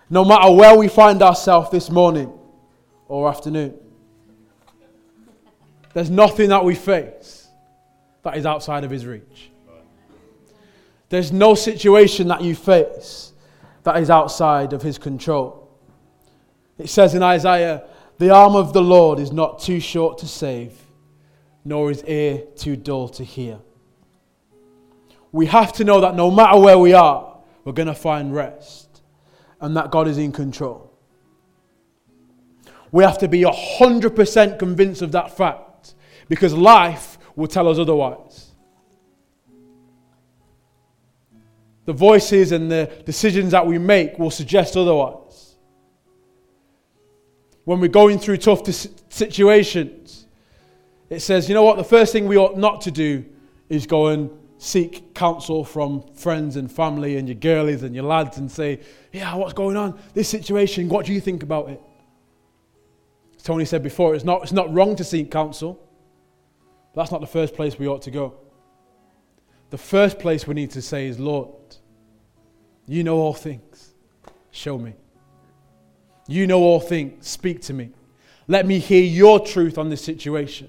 no 0.10 0.26
matter 0.26 0.52
where 0.52 0.76
we 0.78 0.88
find 0.88 1.22
ourselves 1.22 1.70
this 1.70 1.90
morning 1.90 2.32
or 3.08 3.30
afternoon, 3.30 3.76
there's 5.94 6.10
nothing 6.10 6.50
that 6.50 6.64
we 6.64 6.76
face 6.76 7.48
that 8.24 8.38
is 8.38 8.46
outside 8.46 8.84
of 8.84 8.92
His 8.92 9.06
reach. 9.06 9.52
There's 11.10 11.32
no 11.32 11.56
situation 11.56 12.28
that 12.28 12.42
you 12.42 12.56
face 12.56 13.34
that 13.84 13.98
is 13.98 14.10
outside 14.10 14.74
of 14.74 14.82
His 14.82 14.98
control. 14.98 15.70
It 16.78 16.90
says 16.90 17.14
in 17.14 17.24
Isaiah, 17.24 17.84
the 18.18 18.32
arm 18.32 18.56
of 18.56 18.74
the 18.74 18.82
Lord 18.82 19.20
is 19.20 19.32
not 19.32 19.60
too 19.60 19.80
short 19.80 20.18
to 20.20 20.28
save, 20.28 20.74
nor 21.64 21.90
his 21.90 22.04
ear 22.04 22.44
too 22.56 22.76
dull 22.76 23.10
to 23.10 23.24
hear. 23.24 23.60
We 25.32 25.46
have 25.46 25.74
to 25.74 25.84
know 25.84 26.02
that 26.02 26.16
no 26.16 26.30
matter 26.32 26.60
where 26.60 26.78
we 26.78 26.94
are, 26.94 27.38
we're 27.64 27.74
going 27.74 27.88
to 27.88 27.94
find 27.94 28.34
rest 28.34 28.89
and 29.62 29.76
that 29.76 29.92
God 29.92 30.08
is 30.08 30.18
in 30.18 30.32
control. 30.32 30.94
We 32.92 33.04
have 33.04 33.18
to 33.20 33.28
be 33.28 33.42
100% 33.42 34.60
convinced 34.60 35.02
of 35.02 35.12
that 35.12 35.36
fact 35.36 35.94
because 36.28 36.54
life 36.54 37.18
will 37.36 37.48
tell 37.48 37.68
us 37.68 37.78
otherwise. 37.78 38.52
The 41.86 41.94
voices 41.94 42.52
and 42.52 42.72
the 42.72 42.92
decisions 43.06 43.52
that 43.52 43.66
we 43.66 43.78
make 43.78 44.20
will 44.20 44.32
suggest 44.32 44.78
otherwise. 44.78 45.56
When 47.66 47.80
we're 47.80 47.88
going 47.88 48.20
through 48.20 48.38
tough 48.38 48.62
situations, 49.10 50.28
it 51.10 51.22
says, 51.22 51.50
you 51.50 51.56
know 51.56 51.64
what, 51.64 51.78
the 51.78 51.84
first 51.84 52.12
thing 52.12 52.28
we 52.28 52.38
ought 52.38 52.58
not 52.58 52.82
to 52.82 52.92
do 52.92 53.26
is 53.70 53.86
go 53.86 54.08
and 54.08 54.30
seek 54.60 55.14
counsel 55.16 55.64
from 55.64 56.04
friends 56.14 56.58
and 56.58 56.70
family 56.70 57.16
and 57.16 57.30
your 57.30 57.36
girlies 57.36 57.82
and 57.82 57.96
your 57.96 58.04
lads 58.04 58.38
and 58.38 58.52
say, 58.52 58.82
yeah, 59.14 59.34
what's 59.34 59.54
going 59.54 59.78
on? 59.78 59.98
This 60.14 60.28
situation, 60.28 60.90
what 60.90 61.06
do 61.06 61.14
you 61.14 61.22
think 61.22 61.44
about 61.44 61.70
it? 61.70 61.82
As 63.38 63.42
Tony 63.42 63.64
said 63.64 63.82
before, 63.82 64.16
it's 64.16 64.26
not, 64.26 64.44
it's 64.44 64.52
not 64.52 64.72
wrong 64.74 64.98
to 64.98 65.04
seek 65.06 65.32
counsel. 65.32 65.82
That's 66.94 67.10
not 67.10 67.22
the 67.22 67.28
first 67.28 67.56
place 67.56 67.80
we 67.80 67.88
ought 67.88 68.02
to 68.02 68.12
go. 68.12 68.36
The 69.70 69.78
first 69.78 70.20
place 70.20 70.46
we 70.46 70.56
need 70.56 70.72
to 70.72 70.82
say 70.82 71.08
is, 71.08 71.20
Lord, 71.20 71.54
you 72.86 73.04
know 73.04 73.16
all 73.16 73.34
things. 73.34 73.94
Show 74.52 74.78
me. 74.78 74.94
You 76.28 76.48
know 76.48 76.60
all 76.60 76.82
things. 76.82 77.30
Speak 77.30 77.62
to 77.62 77.74
me. 77.74 77.92
Let 78.50 78.66
me 78.66 78.78
hear 78.80 79.04
your 79.04 79.40
truth 79.40 79.78
on 79.78 79.90
this 79.90 80.04
situation. 80.04 80.68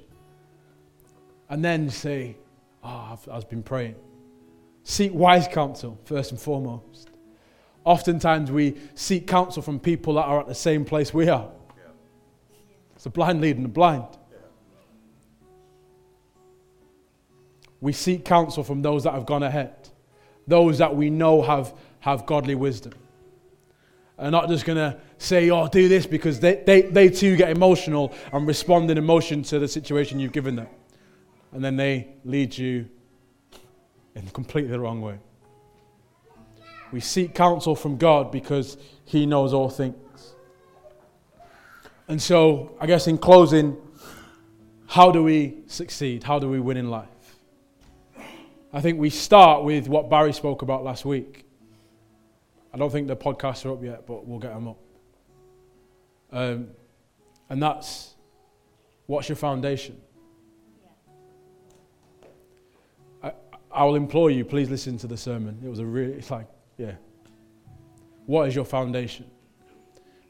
And 1.48 1.64
then 1.64 1.90
say, 1.90 2.36
Oh, 2.82 3.08
I've, 3.12 3.28
I've 3.28 3.48
been 3.48 3.62
praying. 3.62 3.96
Seek 4.82 5.12
wise 5.12 5.46
counsel, 5.46 5.98
first 6.04 6.30
and 6.30 6.40
foremost. 6.40 7.10
Oftentimes 7.84 8.50
we 8.50 8.76
seek 8.94 9.26
counsel 9.26 9.62
from 9.62 9.78
people 9.78 10.14
that 10.14 10.24
are 10.24 10.40
at 10.40 10.46
the 10.46 10.54
same 10.54 10.84
place 10.84 11.12
we 11.12 11.28
are. 11.28 11.50
It's 12.94 13.06
a 13.06 13.10
blind 13.10 13.40
leading 13.40 13.62
the 13.62 13.68
blind. 13.68 14.04
We 17.80 17.92
seek 17.92 18.24
counsel 18.26 18.62
from 18.62 18.82
those 18.82 19.04
that 19.04 19.14
have 19.14 19.24
gone 19.24 19.42
ahead, 19.42 19.88
those 20.46 20.78
that 20.78 20.94
we 20.94 21.08
know 21.08 21.40
have, 21.40 21.72
have 22.00 22.26
godly 22.26 22.54
wisdom. 22.54 22.92
And 24.18 24.32
not 24.32 24.48
just 24.48 24.66
going 24.66 24.76
to 24.76 25.00
say, 25.16 25.48
oh, 25.48 25.66
do 25.66 25.88
this 25.88 26.04
because 26.04 26.40
they, 26.40 26.62
they, 26.66 26.82
they 26.82 27.08
too 27.08 27.36
get 27.36 27.48
emotional 27.48 28.12
and 28.34 28.46
respond 28.46 28.90
in 28.90 28.98
emotion 28.98 29.42
to 29.44 29.58
the 29.58 29.66
situation 29.66 30.20
you've 30.20 30.32
given 30.32 30.56
them 30.56 30.68
and 31.52 31.64
then 31.64 31.76
they 31.76 32.08
lead 32.24 32.56
you 32.56 32.88
in 34.14 34.26
completely 34.28 34.70
the 34.70 34.80
wrong 34.80 35.00
way. 35.00 35.18
We 36.92 37.00
seek 37.00 37.34
counsel 37.34 37.76
from 37.76 37.96
God 37.96 38.32
because 38.32 38.76
He 39.04 39.26
knows 39.26 39.52
all 39.52 39.68
things. 39.68 40.34
And 42.08 42.20
so, 42.20 42.76
I 42.80 42.86
guess 42.86 43.06
in 43.06 43.18
closing, 43.18 43.76
how 44.86 45.12
do 45.12 45.22
we 45.22 45.58
succeed? 45.68 46.24
How 46.24 46.40
do 46.40 46.48
we 46.48 46.58
win 46.58 46.76
in 46.76 46.90
life? 46.90 47.06
I 48.72 48.80
think 48.80 48.98
we 48.98 49.10
start 49.10 49.64
with 49.64 49.88
what 49.88 50.10
Barry 50.10 50.32
spoke 50.32 50.62
about 50.62 50.82
last 50.82 51.04
week. 51.04 51.44
I 52.74 52.78
don't 52.78 52.90
think 52.90 53.08
the 53.08 53.16
podcasts 53.16 53.64
are 53.64 53.72
up 53.72 53.82
yet, 53.82 54.06
but 54.06 54.26
we'll 54.26 54.38
get 54.38 54.52
them 54.52 54.68
up. 54.68 54.78
Um, 56.32 56.68
and 57.48 57.62
that's 57.62 58.14
what's 59.06 59.28
your 59.28 59.36
foundation? 59.36 60.00
I 63.72 63.84
will 63.84 63.94
implore 63.94 64.30
you, 64.30 64.44
please 64.44 64.68
listen 64.68 64.98
to 64.98 65.06
the 65.06 65.16
sermon. 65.16 65.60
It 65.64 65.68
was 65.68 65.78
a 65.78 65.86
really, 65.86 66.12
it's 66.14 66.30
like, 66.30 66.46
yeah. 66.76 66.94
What 68.26 68.48
is 68.48 68.54
your 68.54 68.64
foundation? 68.64 69.26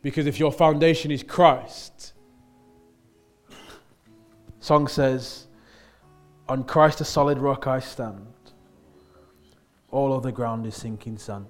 Because 0.02 0.26
if 0.26 0.38
your 0.38 0.52
foundation 0.52 1.10
is 1.10 1.22
Christ, 1.22 2.14
song 4.60 4.88
says, 4.88 5.46
On 6.48 6.64
Christ 6.64 7.00
a 7.00 7.04
solid 7.04 7.38
rock 7.38 7.66
I 7.66 7.80
stand. 7.80 8.26
All 9.90 10.12
other 10.12 10.30
ground 10.30 10.66
is 10.66 10.76
sinking 10.76 11.18
sand. 11.18 11.46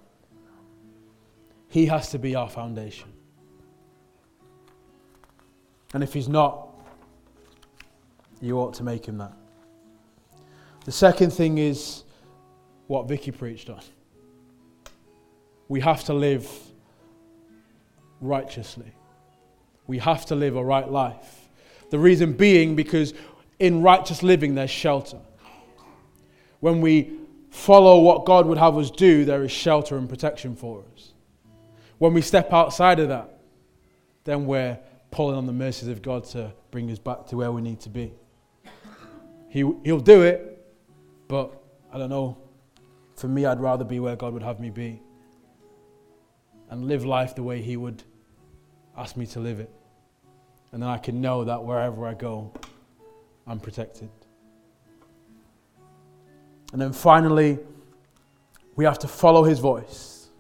He 1.69 1.87
has 1.87 2.11
to 2.11 2.19
be 2.19 2.35
our 2.35 2.49
foundation. 2.49 3.13
And 5.93 6.03
if 6.03 6.13
he's 6.13 6.29
not, 6.29 6.69
you 8.41 8.59
ought 8.59 8.75
to 8.75 8.83
make 8.83 9.07
him 9.07 9.19
that. 9.19 9.33
The 10.85 10.93
second 10.93 11.33
thing 11.33 11.59
is 11.59 12.05
what 12.87 13.07
Vicky 13.07 13.31
preached 13.31 13.71
on. 13.71 13.81
We 15.69 15.81
have 15.81 16.05
to 16.05 16.15
live 16.15 16.51
righteously. 18.21 18.93
We 19.87 19.99
have 19.99 20.27
to 20.27 20.35
live 20.35 20.57
a 20.57 20.65
right 20.65 20.91
life. 20.91 21.49
The 21.91 21.99
reason 21.99 22.33
being 22.33 22.77
because 22.77 23.15
in 23.59 23.83
righteous 23.83 24.23
living 24.23 24.55
there's 24.55 24.71
shelter. 24.71 25.19
When 26.61 26.81
we 26.81 27.13
follow 27.51 28.01
what 28.01 28.25
God 28.25 28.47
would 28.47 28.59
have 28.59 28.77
us 28.77 28.91
do, 28.91 29.25
there 29.25 29.43
is 29.45 29.53
shelter 29.53 29.97
and 29.97 30.09
protection 30.09 30.57
for 30.57 30.85
us. 30.95 31.13
When 31.99 32.15
we 32.15 32.23
step 32.23 32.53
outside 32.53 32.99
of 33.01 33.09
that, 33.09 33.39
then 34.25 34.47
we're 34.47 34.79
pulling 35.11 35.37
on 35.37 35.47
the 35.47 35.53
mercies 35.53 35.89
of 35.89 36.03
God 36.03 36.25
to 36.27 36.53
bring 36.71 36.91
us 36.91 36.99
back 36.99 37.27
to 37.27 37.37
where 37.37 37.53
we 37.53 37.61
need 37.61 37.81
to 37.81 37.89
be. 37.89 38.13
He, 39.49 39.61
he'll 39.85 40.01
do 40.01 40.23
it, 40.23 40.50
but 41.31 41.63
I 41.93 41.99
don't 41.99 42.11
know. 42.11 42.37
For 43.15 43.29
me, 43.29 43.47
I'd 43.47 43.61
rather 43.61 43.85
be 43.85 44.01
where 44.01 44.17
God 44.17 44.33
would 44.33 44.43
have 44.43 44.59
me 44.59 44.69
be 44.69 45.01
and 46.71 46.87
live 46.87 47.05
life 47.05 47.37
the 47.37 47.43
way 47.45 47.63
He 47.63 47.77
would 47.77 48.03
ask 48.97 49.17
me 49.17 49.27
to 49.27 49.41
live 49.41 49.61
it. 49.61 49.71
And 50.73 50.83
then 50.83 50.89
I 50.89 50.99
can 50.99 51.21
know 51.21 51.45
that 51.45 51.63
wherever 51.63 52.05
I 52.05 52.15
go, 52.15 52.53
I'm 53.47 53.61
protected. 53.61 54.11
And 56.73 56.83
then 56.83 56.93
finally, 56.93 57.61
we 58.75 58.85
have 58.85 58.99
to 59.01 59.09
follow 59.09 59.45
His 59.45 59.61
voice. 59.61 60.31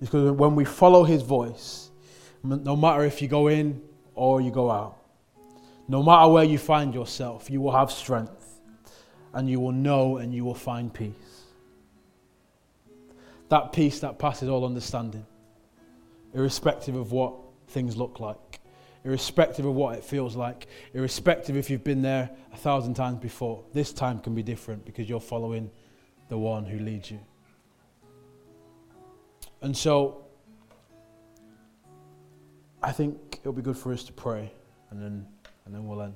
Because 0.00 0.32
when 0.32 0.54
we 0.54 0.64
follow 0.64 1.04
His 1.04 1.20
voice, 1.22 1.90
no 2.42 2.74
matter 2.74 3.04
if 3.04 3.20
you 3.20 3.28
go 3.28 3.48
in 3.48 3.82
or 4.14 4.40
you 4.40 4.50
go 4.50 4.70
out, 4.70 4.96
no 5.88 6.02
matter 6.02 6.28
where 6.32 6.44
you 6.44 6.56
find 6.56 6.94
yourself, 6.94 7.50
you 7.50 7.60
will 7.60 7.72
have 7.72 7.90
strength 7.92 8.41
and 9.34 9.48
you 9.48 9.60
will 9.60 9.72
know 9.72 10.18
and 10.18 10.34
you 10.34 10.44
will 10.44 10.54
find 10.54 10.92
peace. 10.92 11.12
That 13.48 13.72
peace 13.72 14.00
that 14.00 14.18
passes 14.18 14.48
all 14.48 14.64
understanding, 14.64 15.26
irrespective 16.34 16.94
of 16.94 17.12
what 17.12 17.34
things 17.68 17.96
look 17.96 18.20
like, 18.20 18.60
irrespective 19.04 19.66
of 19.66 19.74
what 19.74 19.96
it 19.96 20.04
feels 20.04 20.36
like, 20.36 20.68
irrespective 20.94 21.56
if 21.56 21.68
you've 21.68 21.84
been 21.84 22.02
there 22.02 22.30
a 22.52 22.56
thousand 22.56 22.94
times 22.94 23.18
before. 23.18 23.62
This 23.72 23.92
time 23.92 24.20
can 24.20 24.34
be 24.34 24.42
different 24.42 24.84
because 24.84 25.08
you're 25.08 25.20
following 25.20 25.70
the 26.28 26.38
one 26.38 26.64
who 26.64 26.78
leads 26.78 27.10
you. 27.10 27.20
And 29.60 29.76
so, 29.76 30.24
I 32.82 32.90
think 32.90 33.38
it'll 33.40 33.52
be 33.52 33.62
good 33.62 33.76
for 33.76 33.92
us 33.92 34.02
to 34.04 34.12
pray 34.12 34.50
and 34.90 35.00
then, 35.00 35.26
and 35.66 35.74
then 35.74 35.86
we'll 35.86 36.02
end. 36.02 36.14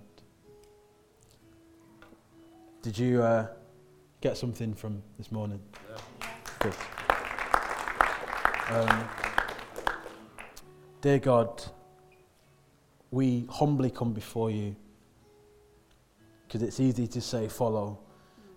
Did 2.86 2.98
you 2.98 3.20
uh, 3.20 3.48
get 4.20 4.36
something 4.36 4.72
from 4.72 5.02
this 5.18 5.32
morning? 5.32 5.60
Yeah. 5.90 6.28
Good. 6.60 6.74
Um, 8.70 9.08
dear 11.00 11.18
God, 11.18 11.64
we 13.10 13.44
humbly 13.50 13.90
come 13.90 14.12
before 14.12 14.52
you 14.52 14.76
because 16.46 16.62
it's 16.62 16.78
easy 16.78 17.08
to 17.08 17.20
say 17.20 17.48
follow, 17.48 17.98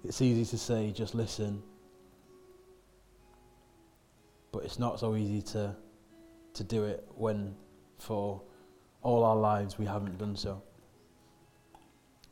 it's 0.04 0.22
easy 0.22 0.46
to 0.46 0.60
say 0.60 0.92
just 0.92 1.16
listen, 1.16 1.64
but 4.52 4.64
it's 4.64 4.78
not 4.78 5.00
so 5.00 5.16
easy 5.16 5.42
to, 5.42 5.76
to 6.54 6.64
do 6.64 6.84
it 6.84 7.04
when 7.16 7.56
for 7.98 8.44
all 9.02 9.24
our 9.24 9.36
lives 9.36 9.80
we 9.80 9.88
haven't 9.88 10.20
done 10.20 10.36
so. 10.36 10.62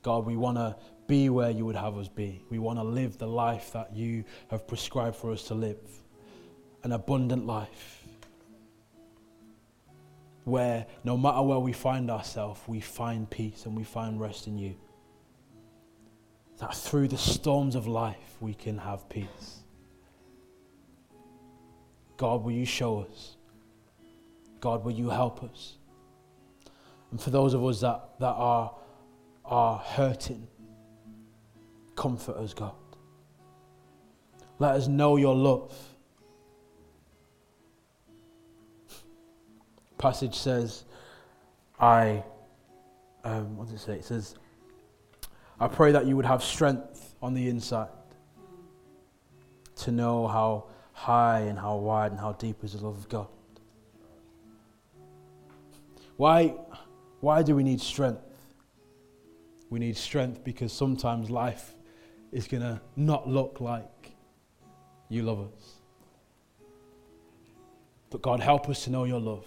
God, 0.08 0.26
we 0.26 0.38
want 0.38 0.55
to 0.55 0.74
be 1.05 1.28
where 1.28 1.49
you 1.49 1.66
would 1.66 1.76
have 1.76 1.97
us 1.97 2.08
be. 2.08 2.41
We 2.49 2.60
want 2.60 2.80
to 2.80 2.84
live 2.84 3.18
the 3.18 3.28
life 3.28 3.74
that 3.74 3.93
you 3.93 4.24
have 4.49 4.66
prescribed 4.66 5.18
for 5.18 5.34
us 5.34 5.43
to 5.49 5.53
live 5.53 5.82
an 6.84 6.93
abundant 6.93 7.45
life 7.45 8.08
where 10.45 10.86
no 11.03 11.18
matter 11.18 11.41
where 11.41 11.60
we 11.60 11.74
find 11.74 12.10
ourselves, 12.10 12.62
we 12.68 12.80
find 12.80 13.30
peace 13.30 13.66
and 13.66 13.76
we 13.76 13.84
find 13.84 14.18
rest 14.18 14.47
in 14.47 14.58
you. 14.58 14.76
That 16.60 16.74
through 16.74 17.10
the 17.10 17.18
storms 17.18 17.76
of 17.76 17.86
life, 17.86 18.38
we 18.39 18.53
can 18.53 18.78
have 18.78 19.10
peace. 19.10 19.60
God, 22.16 22.45
will 22.45 22.53
you 22.53 22.66
show 22.66 23.01
us? 23.01 23.36
God, 24.62 24.86
will 24.86 24.93
you 24.93 25.10
help 25.10 25.43
us? 25.43 25.76
And 27.12 27.20
for 27.20 27.30
those 27.30 27.53
of 27.53 27.66
us 27.66 27.82
that, 27.82 28.12
that 28.22 28.36
are, 28.38 28.74
are 29.47 29.77
hurting, 29.77 30.47
comfort 31.95 32.37
us, 32.37 32.53
God. 32.53 32.75
Let 34.59 34.75
us 34.75 34.87
know 34.87 35.17
your 35.17 35.35
love. 35.35 35.73
Passage 39.97 40.35
says, 40.35 40.85
I, 41.79 42.23
um, 43.23 43.57
what 43.57 43.67
does 43.67 43.75
it 43.75 43.85
say? 43.85 43.93
It 43.93 44.05
says, 44.05 44.35
I 45.59 45.67
pray 45.67 45.91
that 45.91 46.05
you 46.05 46.15
would 46.15 46.25
have 46.25 46.43
strength 46.43 47.15
on 47.21 47.33
the 47.33 47.49
inside 47.49 47.89
to 49.77 49.91
know 49.91 50.27
how 50.27 50.65
high 50.93 51.41
and 51.41 51.57
how 51.57 51.77
wide 51.77 52.11
and 52.11 52.19
how 52.19 52.33
deep 52.33 52.63
is 52.63 52.73
the 52.73 52.85
love 52.85 52.97
of 52.97 53.09
God. 53.09 53.27
Why, 56.17 56.55
why 57.21 57.43
do 57.43 57.55
we 57.55 57.63
need 57.63 57.79
strength? 57.79 58.26
We 59.70 59.80
need 59.80 59.97
strength 59.97 60.43
because 60.43 60.72
sometimes 60.72 61.30
life 61.30 61.74
is 62.32 62.47
going 62.47 62.63
to 62.63 62.82
not 62.95 63.28
look 63.28 63.59
like 63.59 64.15
you 65.09 65.24
love 65.24 65.39
us. 65.39 65.74
But 68.09 68.22
God, 68.22 68.39
help 68.39 68.70
us 68.70 68.84
to 68.86 68.89
know 68.89 69.03
your 69.03 69.20
love. 69.20 69.45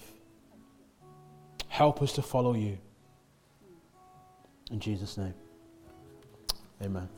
Help 1.69 2.03
us 2.03 2.13
to 2.13 2.23
follow 2.23 2.55
you. 2.55 2.79
In 4.71 4.79
Jesus' 4.79 5.17
name, 5.17 5.35
amen. 6.83 7.09